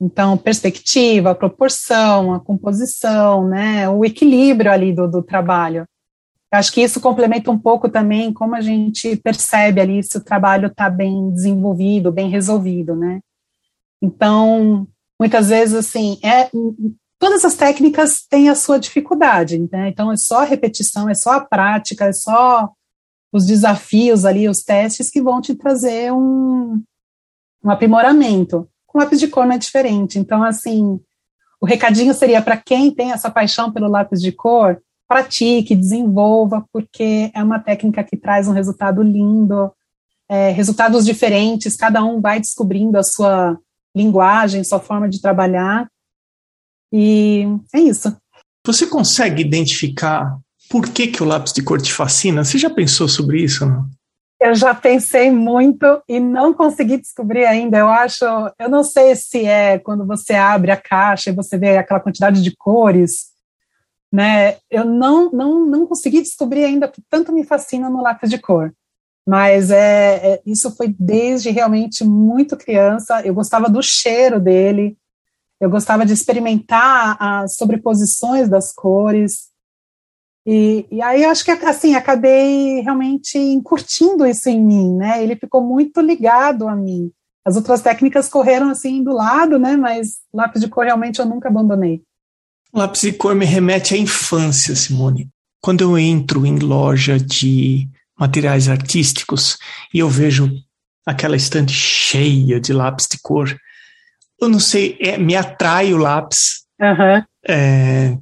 então, 0.01 0.37
perspectiva, 0.37 1.31
a 1.31 1.35
proporção, 1.35 2.35
a 2.35 2.41
composição, 2.41 3.49
né, 3.49 3.89
o 3.89 4.05
equilíbrio 4.05 4.71
ali 4.71 4.93
do, 4.93 5.09
do 5.09 5.23
trabalho. 5.23 5.87
Acho 6.55 6.73
que 6.73 6.83
isso 6.83 7.01
complementa 7.01 7.51
um 7.51 7.59
pouco 7.59 7.89
também 7.89 8.33
como 8.33 8.55
a 8.55 8.61
gente 8.61 9.17
percebe 9.17 9.81
ali 9.81 10.03
se 10.03 10.17
o 10.17 10.25
trabalho 10.25 10.69
está 10.69 10.89
bem 10.89 11.31
desenvolvido, 11.31 12.13
bem 12.13 12.31
resolvido, 12.31 12.95
né? 12.95 13.21
Então, 14.01 14.87
muitas 15.19 15.49
vezes, 15.49 15.75
assim, 15.75 16.19
é, 16.23 16.51
todas 17.19 17.45
as 17.45 17.55
técnicas 17.55 18.25
têm 18.29 18.49
a 18.49 18.55
sua 18.55 18.79
dificuldade, 18.79 19.59
né? 19.73 19.89
Então, 19.89 20.13
é 20.13 20.17
só 20.17 20.41
a 20.41 20.45
repetição, 20.45 21.09
é 21.09 21.15
só 21.15 21.33
a 21.33 21.41
prática, 21.41 22.07
é 22.07 22.13
só 22.13 22.71
os 23.33 23.47
desafios 23.47 24.25
ali, 24.25 24.49
os 24.49 24.63
testes 24.63 25.11
que 25.11 25.21
vão 25.21 25.41
te 25.41 25.55
trazer 25.55 26.13
um, 26.13 26.83
um 27.65 27.71
aprimoramento. 27.71 28.69
Com 28.87 28.99
lápis 28.99 29.19
de 29.19 29.27
cor 29.27 29.47
não 29.47 29.55
é 29.55 29.59
diferente. 29.59 30.19
Então, 30.19 30.45
assim, 30.45 31.01
o 31.61 31.67
recadinho 31.67 32.15
seria 32.15 32.43
para 32.43 32.57
quem 32.57 32.95
tem 32.95 33.11
essa 33.11 33.31
paixão 33.31 33.73
pelo 33.73 33.89
lápis 33.89 34.21
de 34.21 34.31
cor, 34.31 34.81
pratique, 35.09 35.77
desenvolva, 35.77 36.65
porque 36.73 37.31
é 37.35 37.43
uma 37.43 37.59
técnica 37.59 38.03
que 38.03 38.17
traz 38.17 38.49
um 38.49 38.53
resultado 38.53 39.03
lindo, 39.03 39.73
é, 40.29 40.51
resultados 40.51 41.05
diferentes, 41.05 41.77
cada 41.77 42.03
um 42.03 42.21
vai 42.21 42.41
descobrindo 42.41 42.99
a 42.99 43.03
sua 43.03 43.59
linguagem, 43.95 44.65
sua 44.65 44.81
forma 44.81 45.09
de 45.09 45.21
trabalhar, 45.21 45.89
e 46.93 47.45
é 47.75 47.81
isso. 47.81 48.17
Você 48.65 48.87
consegue 48.87 49.43
identificar 49.43 50.39
por 50.71 50.89
que, 50.89 51.09
que 51.09 51.23
o 51.23 51.27
lápis 51.27 51.53
de 51.53 51.61
cor 51.61 51.83
te 51.83 51.93
fascina? 51.93 52.45
Você 52.45 52.57
já 52.57 52.71
pensou 52.71 53.09
sobre 53.09 53.43
isso? 53.43 53.67
Não? 53.67 53.85
Eu 54.41 54.55
já 54.55 54.75
pensei 54.75 55.31
muito 55.31 55.85
e 56.09 56.21
não 56.21 56.55
consegui 56.55 56.97
descobrir 56.97 57.47
ainda. 57.47 57.79
Eu 57.79 57.89
acho, 57.89 58.25
eu 58.59 58.69
não 58.69 58.85
sei 58.85 59.17
se 59.17 59.45
é 59.45 59.79
quando 59.79 60.07
você 60.07 60.35
abre 60.35 60.71
a 60.71 60.77
caixa 60.77 61.31
e 61.31 61.35
você 61.35 61.59
vê 61.59 61.77
aquela 61.77 62.01
quantidade 62.01 62.43
de 62.43 62.55
cores, 62.57 63.34
né? 64.15 64.59
Eu 64.71 64.85
não, 64.85 65.29
não, 65.33 65.67
não 65.67 65.87
consegui 65.89 66.23
descobrir 66.23 66.63
ainda 66.65 66.87
o 66.87 66.89
que 66.89 67.03
tanto 67.11 67.33
me 67.33 67.43
fascina 67.43 67.91
no 67.91 68.01
lápis 68.01 68.31
de 68.31 68.39
cor. 68.39 68.73
Mas 69.27 69.73
é, 69.73 70.35
é, 70.35 70.43
isso 70.47 70.71
foi 70.77 70.95
desde 70.97 71.51
realmente 71.51 72.05
muito 72.05 72.57
criança. 72.57 73.23
Eu 73.27 73.35
gostava 73.35 73.69
do 73.69 73.83
cheiro 73.83 74.39
dele, 74.39 74.97
eu 75.61 75.69
gostava 75.69 76.07
de 76.07 76.13
experimentar 76.13 77.17
as 77.19 77.57
sobreposições 77.57 78.49
das 78.49 78.73
cores. 78.73 79.49
E, 80.47 80.87
e 80.93 81.03
aí 81.03 81.25
acho 81.25 81.45
que 81.45 81.51
assim 81.51 81.97
acabei 81.97 82.83
realmente 82.83 83.61
curtindo 83.65 84.25
isso 84.25 84.49
em 84.49 84.65
mim, 84.65 84.95
né? 84.95 85.25
Ele 85.25 85.35
ficou 85.35 85.61
muito 85.61 86.01
ligado 86.01 86.69
a 86.69 86.77
mim. 86.77 87.11
As 87.45 87.57
outras 87.57 87.83
técnicas 87.83 88.29
correram 88.29 88.69
assim 88.69 89.03
do 89.03 89.13
lado, 89.13 89.59
né? 89.59 89.77
Mas 89.77 90.21
lápis 90.33 90.61
de 90.61 90.69
cor 90.69 90.85
realmente 90.85 91.19
eu 91.19 91.27
nunca 91.27 91.49
abandonei. 91.49 92.01
Lápis 92.75 93.03
de 93.03 93.13
cor 93.13 93.35
me 93.35 93.45
remete 93.45 93.95
à 93.95 93.97
infância, 93.97 94.75
Simone. 94.75 95.29
Quando 95.61 95.83
eu 95.83 95.97
entro 95.97 96.45
em 96.45 96.59
loja 96.59 97.19
de 97.19 97.89
materiais 98.19 98.69
artísticos 98.69 99.57
e 99.93 100.01
eu 100.01 100.09
vejo 100.09 100.51
aquela 101.07 101.37
estante 101.37 101.73
cheia 101.73 102.59
de 102.59 102.73
lápis 102.73 103.07
de 103.11 103.19
cor, 103.23 103.57
eu 104.41 104.49
não 104.49 104.59
sei, 104.59 104.99
é, 105.01 105.17
me 105.17 105.37
atrai 105.37 105.95
o 105.95 105.97
lápis. 105.97 106.65
Uhum. 106.81 107.25
É, 107.47 108.19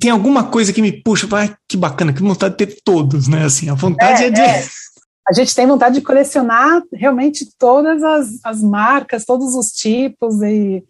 tem 0.00 0.10
alguma 0.10 0.44
coisa 0.44 0.72
que 0.72 0.82
me 0.82 0.92
puxa, 0.92 1.26
vai, 1.26 1.54
que 1.68 1.76
bacana, 1.76 2.12
que 2.12 2.22
vontade 2.22 2.56
de 2.56 2.66
ter 2.66 2.80
todos, 2.84 3.28
né? 3.28 3.44
Assim, 3.44 3.70
a 3.70 3.74
vontade 3.74 4.24
é, 4.24 4.26
é 4.26 4.30
de. 4.30 4.40
É. 4.40 4.64
A 5.26 5.32
gente 5.32 5.54
tem 5.54 5.66
vontade 5.66 5.94
de 5.94 6.02
colecionar 6.02 6.82
realmente 6.92 7.48
todas 7.58 8.02
as, 8.02 8.28
as 8.44 8.60
marcas, 8.60 9.24
todos 9.24 9.54
os 9.54 9.68
tipos 9.68 10.42
e 10.42 10.84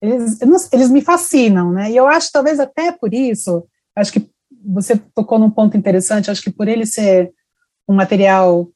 eles, 0.00 0.40
eles 0.72 0.90
me 0.90 1.02
fascinam, 1.02 1.72
né? 1.72 1.90
E 1.90 1.96
eu 1.96 2.06
acho 2.06 2.30
talvez 2.32 2.58
até 2.58 2.90
por 2.92 3.12
isso, 3.12 3.66
acho 3.94 4.12
que 4.12 4.30
você 4.64 4.96
tocou 5.14 5.38
num 5.38 5.50
ponto 5.50 5.76
interessante, 5.76 6.30
acho 6.30 6.42
que 6.42 6.50
por 6.50 6.68
ele 6.68 6.86
ser 6.86 7.32
um 7.88 7.94
material 7.94 8.68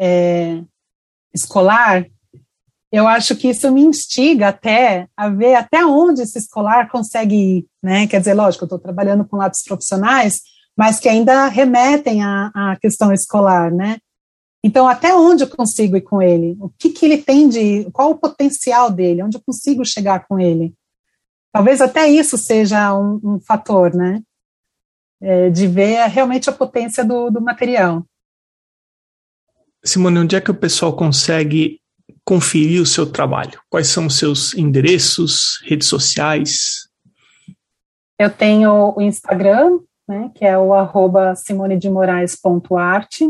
é, 0.00 0.62
escolar, 1.34 2.06
eu 2.90 3.06
acho 3.06 3.36
que 3.36 3.48
isso 3.48 3.70
me 3.70 3.82
instiga 3.82 4.48
até 4.48 5.06
a 5.16 5.28
ver 5.28 5.54
até 5.54 5.84
onde 5.84 6.22
esse 6.22 6.38
escolar 6.38 6.88
consegue 6.90 7.34
ir, 7.34 7.66
né? 7.82 8.06
Quer 8.06 8.20
dizer, 8.20 8.34
lógico, 8.34 8.64
eu 8.64 8.66
estou 8.66 8.78
trabalhando 8.78 9.26
com 9.26 9.36
lápis 9.36 9.62
profissionais, 9.62 10.40
mas 10.76 10.98
que 10.98 11.08
ainda 11.08 11.48
remetem 11.48 12.22
à, 12.22 12.50
à 12.54 12.76
questão 12.80 13.12
escolar, 13.12 13.70
né? 13.70 13.98
Então, 14.62 14.88
até 14.88 15.14
onde 15.14 15.44
eu 15.44 15.48
consigo 15.48 15.96
ir 15.96 16.02
com 16.02 16.20
ele? 16.20 16.56
O 16.60 16.68
que, 16.68 16.90
que 16.90 17.04
ele 17.04 17.18
tem 17.18 17.48
de. 17.48 17.88
Qual 17.92 18.10
o 18.10 18.18
potencial 18.18 18.90
dele? 18.90 19.22
Onde 19.22 19.36
eu 19.36 19.42
consigo 19.44 19.84
chegar 19.84 20.26
com 20.26 20.38
ele? 20.38 20.74
Talvez 21.52 21.80
até 21.80 22.08
isso 22.08 22.36
seja 22.36 22.94
um, 22.96 23.20
um 23.22 23.40
fator, 23.40 23.94
né? 23.94 24.20
É, 25.20 25.50
de 25.50 25.66
ver 25.66 26.06
realmente 26.08 26.48
a 26.48 26.52
potência 26.52 27.04
do, 27.04 27.30
do 27.30 27.40
material. 27.40 28.04
Simone, 29.84 30.18
onde 30.18 30.36
é 30.36 30.40
que 30.40 30.50
o 30.50 30.54
pessoal 30.54 30.94
consegue 30.94 31.80
conferir 32.24 32.82
o 32.82 32.86
seu 32.86 33.10
trabalho? 33.10 33.60
Quais 33.70 33.88
são 33.88 34.06
os 34.06 34.18
seus 34.18 34.54
endereços, 34.54 35.60
redes 35.64 35.88
sociais? 35.88 36.88
Eu 38.18 38.30
tenho 38.30 38.94
o 38.96 39.00
Instagram, 39.00 39.78
né, 40.06 40.30
que 40.34 40.44
é 40.44 40.58
o 40.58 40.74
arroba 40.74 41.34
simonedemorais.arte. 41.34 43.24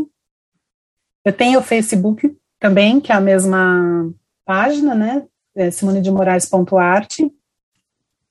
Eu 1.23 1.33
tenho 1.33 1.59
o 1.59 1.63
Facebook 1.63 2.35
também, 2.59 2.99
que 2.99 3.11
é 3.11 3.15
a 3.15 3.21
mesma 3.21 4.11
página, 4.45 4.95
né? 4.95 5.25
É 5.55 5.69
simonedemorais.arte. 5.71 7.31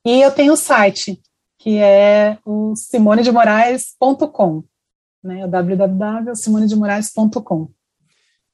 E 0.05 0.23
eu 0.23 0.31
tenho 0.31 0.53
o 0.53 0.57
site, 0.57 1.21
que 1.59 1.79
é 1.79 2.39
o 2.45 2.77
simonedemorais.com, 2.77 4.63
né? 5.23 5.45
O 5.45 5.49
www.simonedemorais.com. 5.49 7.69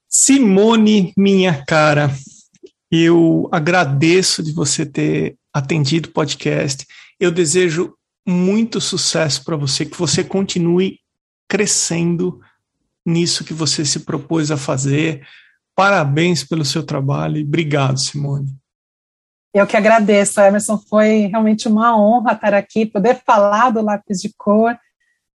Simone, 0.08 1.12
minha 1.16 1.64
cara, 1.64 2.10
eu 2.90 3.48
agradeço 3.50 4.42
de 4.42 4.52
você 4.52 4.84
ter 4.86 5.36
atendido 5.52 6.08
o 6.08 6.12
podcast. 6.12 6.86
Eu 7.18 7.30
desejo 7.30 7.94
muito 8.26 8.80
sucesso 8.80 9.44
para 9.44 9.56
você, 9.56 9.84
que 9.84 9.98
você 9.98 10.24
continue 10.24 10.98
crescendo 11.48 12.40
nisso 13.04 13.44
que 13.44 13.52
você 13.52 13.84
se 13.84 14.00
propôs 14.00 14.50
a 14.50 14.56
fazer. 14.56 15.26
Parabéns 15.74 16.44
pelo 16.44 16.64
seu 16.64 16.82
trabalho 16.82 17.38
e 17.38 17.42
obrigado, 17.42 17.98
Simone. 17.98 18.54
Eu 19.52 19.66
que 19.66 19.76
agradeço, 19.76 20.40
Emerson. 20.40 20.78
Foi 20.78 21.26
realmente 21.26 21.68
uma 21.68 21.96
honra 21.96 22.32
estar 22.32 22.54
aqui, 22.54 22.86
poder 22.86 23.22
falar 23.24 23.70
do 23.70 23.82
lápis 23.82 24.18
de 24.18 24.32
cor, 24.36 24.76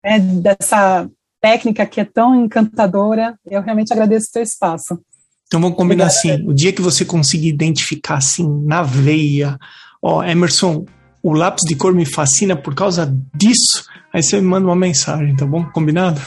né, 0.04 0.20
dessa 0.20 1.08
técnica 1.40 1.86
que 1.86 2.02
é 2.02 2.06
tão 2.06 2.36
encantadora. 2.36 3.38
Eu 3.46 3.62
realmente 3.62 3.94
agradeço 3.94 4.28
o 4.28 4.32
seu 4.32 4.42
espaço. 4.42 5.00
Então 5.46 5.62
vamos 5.62 5.78
combinar 5.78 6.06
Obrigada. 6.06 6.36
assim, 6.40 6.50
o 6.50 6.54
dia 6.54 6.74
que 6.74 6.82
você 6.82 7.06
conseguir 7.06 7.50
identificar 7.50 8.18
assim 8.18 8.48
na 8.66 8.82
veia, 8.82 9.58
ó, 10.02 10.24
Emerson, 10.24 10.86
o 11.24 11.34
lápis 11.34 11.64
de 11.64 11.76
cor 11.76 11.94
me 11.94 12.06
fascina 12.06 12.56
por 12.56 12.76
causa 12.76 13.14
disso, 13.36 13.86
aí 14.12 14.22
você 14.22 14.42
me 14.42 14.48
manda 14.48 14.68
uma 14.68 14.76
mensagem, 14.76 15.36
tá 15.36 15.46
bom? 15.46 15.64
Combinado? 15.72 16.20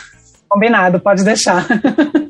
Combinado, 0.50 0.98
pode 0.98 1.22
deixar. 1.22 1.64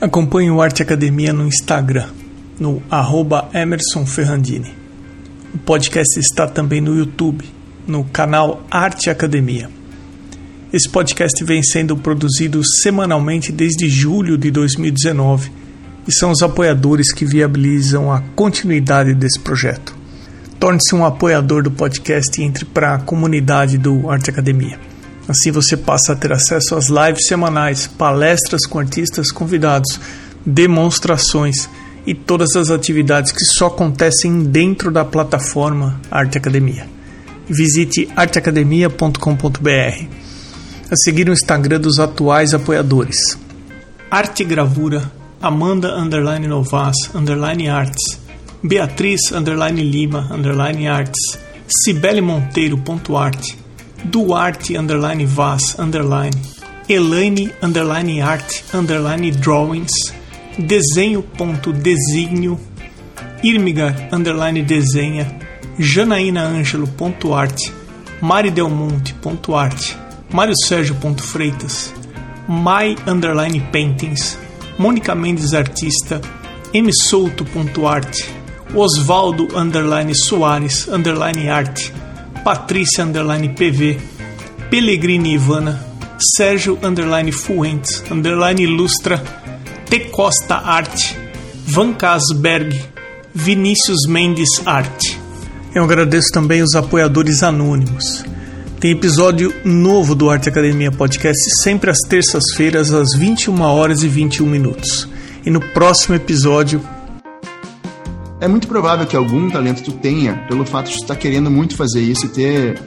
Acompanhe 0.00 0.48
o 0.48 0.62
Arte 0.62 0.80
Academia 0.80 1.32
no 1.32 1.44
Instagram, 1.44 2.08
no 2.56 2.80
arroba 2.88 3.48
Emerson 3.52 4.06
Ferrandini. 4.06 4.72
O 5.52 5.58
podcast 5.58 6.20
está 6.20 6.46
também 6.46 6.80
no 6.80 6.96
YouTube, 6.96 7.44
no 7.84 8.04
canal 8.04 8.62
Arte 8.70 9.10
Academia. 9.10 9.68
Esse 10.72 10.88
podcast 10.88 11.44
vem 11.44 11.64
sendo 11.64 11.96
produzido 11.96 12.62
semanalmente 12.80 13.50
desde 13.50 13.88
julho 13.88 14.38
de 14.38 14.52
2019 14.52 15.50
e 16.06 16.12
são 16.12 16.30
os 16.30 16.42
apoiadores 16.42 17.12
que 17.12 17.24
viabilizam 17.24 18.12
a 18.12 18.20
continuidade 18.36 19.14
desse 19.14 19.40
projeto. 19.40 19.96
Torne-se 20.60 20.94
um 20.94 21.04
apoiador 21.04 21.64
do 21.64 21.72
podcast 21.72 22.40
e 22.40 22.44
entre 22.44 22.64
para 22.64 22.94
a 22.94 22.98
comunidade 22.98 23.76
do 23.76 24.08
Arte 24.08 24.30
Academia. 24.30 24.91
Assim 25.28 25.50
você 25.50 25.76
passa 25.76 26.12
a 26.12 26.16
ter 26.16 26.32
acesso 26.32 26.74
às 26.74 26.88
lives 26.88 27.26
semanais, 27.26 27.86
palestras 27.86 28.66
com 28.66 28.78
artistas 28.78 29.30
convidados, 29.30 30.00
demonstrações 30.44 31.68
e 32.06 32.14
todas 32.14 32.56
as 32.56 32.70
atividades 32.70 33.30
que 33.30 33.44
só 33.44 33.66
acontecem 33.66 34.42
dentro 34.42 34.90
da 34.90 35.04
plataforma 35.04 36.00
Arte 36.10 36.38
Academia. 36.38 36.86
Visite 37.48 38.08
arteacademia.com.br. 38.16 40.06
A 40.90 40.96
seguir 40.96 41.28
o 41.28 41.32
Instagram 41.32 41.80
dos 41.80 41.98
atuais 41.98 42.52
apoiadores. 42.52 43.16
Arte 44.10 44.44
Gravura, 44.44 45.10
Amanda 45.40 45.96
underline 45.96 46.46
Novas, 46.46 46.94
underline 47.14 47.68
Arts, 47.68 48.18
Beatriz 48.62 49.32
underline 49.32 49.82
Lima, 49.82 50.28
underline 50.30 50.86
Arts, 50.86 51.38
Cibele 51.66 52.20
Monteiro, 52.20 52.78
ponto 52.78 53.16
arte, 53.16 53.56
Duarte 54.04 54.76
underline 54.76 55.26
Vaz, 55.26 55.76
underline, 55.78 56.32
Elaine 56.88 57.52
underline 57.62 58.20
Art, 58.20 58.64
underline 58.74 59.30
Drawings, 59.30 59.92
desenho.designio, 60.58 62.58
Irmigar 63.42 64.08
underline 64.12 64.62
desenha, 64.62 65.26
Janaína 65.78 66.42
Ângelo 66.42 66.86
ponto 66.86 67.34
arte, 67.34 67.72
Mari 68.20 68.50
Del 68.50 68.68
Monte 68.68 69.14
ponto 69.14 69.56
arte, 69.56 69.96
Mário 70.30 70.54
Sérgio 70.56 70.94
ponto 70.96 71.22
Freitas, 71.22 71.92
My 72.48 72.96
underline 73.06 73.60
paintings, 73.70 74.36
Mônica 74.78 75.14
Mendes 75.14 75.54
artista, 75.54 76.20
M 76.74 76.92
Souto 76.92 77.44
ponto 77.44 77.86
arte, 77.86 78.26
Osvaldo 78.74 79.48
underline 79.56 80.14
Soares 80.14 80.88
underline 80.88 81.48
arte, 81.48 81.92
Patrícia 82.44 83.04
underline 83.04 83.50
PV, 83.50 84.00
Pellegrini 84.68 85.34
Ivana, 85.34 85.80
Sérgio 86.36 86.78
underline 86.82 87.30
Fuentes 87.30 88.02
underline 88.10 88.62
Ilustra 88.62 89.22
T. 89.88 90.00
Costa 90.10 90.56
Arte, 90.56 91.16
Van 91.66 91.92
Casberg, 91.92 92.82
Vinícius 93.34 94.06
Mendes 94.08 94.66
Arte. 94.66 95.20
Eu 95.74 95.84
agradeço 95.84 96.32
também 96.32 96.62
os 96.62 96.74
apoiadores 96.74 97.42
anônimos. 97.42 98.24
Tem 98.80 98.90
episódio 98.90 99.54
novo 99.64 100.14
do 100.14 100.28
Arte 100.28 100.48
Academia 100.48 100.90
Podcast 100.90 101.40
sempre 101.62 101.90
às 101.90 101.98
terças-feiras 102.08 102.92
às 102.92 103.16
21 103.16 103.60
horas 103.60 104.02
e 104.02 104.08
21 104.08 104.46
minutos. 104.46 105.08
E 105.46 105.50
no 105.50 105.60
próximo 105.60 106.16
episódio 106.16 106.82
é 108.42 108.48
muito 108.48 108.66
provável 108.66 109.06
que 109.06 109.14
algum 109.14 109.48
talento 109.48 109.84
tu 109.84 109.92
tenha 109.92 110.34
pelo 110.48 110.66
fato 110.66 110.90
de 110.90 110.96
tu 110.96 111.02
estar 111.02 111.14
querendo 111.14 111.48
muito 111.48 111.76
fazer 111.76 112.00
isso 112.00 112.26
e 112.26 112.28
ter, 112.28 112.82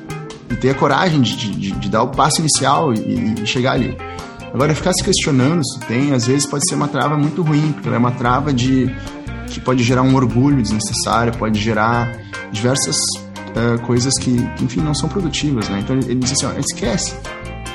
e 0.52 0.56
ter 0.58 0.72
a 0.72 0.74
coragem 0.74 1.22
de, 1.22 1.34
de, 1.34 1.72
de 1.72 1.90
dar 1.90 2.04
o 2.04 2.10
passo 2.10 2.42
inicial 2.42 2.94
e, 2.94 3.42
e 3.42 3.48
chegar 3.48 3.72
ali. 3.72 3.98
Agora, 4.54 4.76
ficar 4.76 4.92
se 4.92 5.02
questionando 5.02 5.66
se 5.66 5.80
tem, 5.88 6.12
às 6.12 6.28
vezes 6.28 6.46
pode 6.46 6.68
ser 6.68 6.76
uma 6.76 6.90
trava 6.90 7.16
muito 7.18 7.42
ruim, 7.42 7.72
porque 7.72 7.88
ela 7.88 7.96
é 7.96 8.00
uma 8.00 8.12
trava 8.12 8.54
de 8.54 8.94
que 9.48 9.62
pode 9.62 9.82
gerar 9.82 10.02
um 10.02 10.14
orgulho 10.16 10.62
desnecessário, 10.62 11.32
pode 11.38 11.58
gerar 11.58 12.20
diversas 12.52 12.98
uh, 12.98 13.80
coisas 13.86 14.14
que, 14.20 14.32
enfim, 14.62 14.82
não 14.82 14.94
são 14.94 15.08
produtivas, 15.08 15.70
né? 15.70 15.80
Então 15.82 15.96
ele 15.96 16.16
diz 16.16 16.34
assim, 16.34 16.48
ó, 16.48 16.60
esquece. 16.60 17.16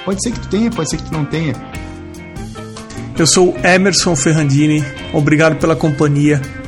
Pode 0.04 0.22
ser 0.22 0.32
que 0.32 0.40
tu 0.40 0.48
tenha, 0.48 0.70
pode 0.70 0.90
ser 0.90 0.98
que 0.98 1.04
tu 1.04 1.14
não 1.14 1.24
tenha. 1.24 1.54
Eu 3.18 3.26
sou 3.26 3.56
Emerson 3.64 4.14
Ferrandini, 4.14 4.84
obrigado 5.14 5.56
pela 5.56 5.74
companhia 5.74 6.42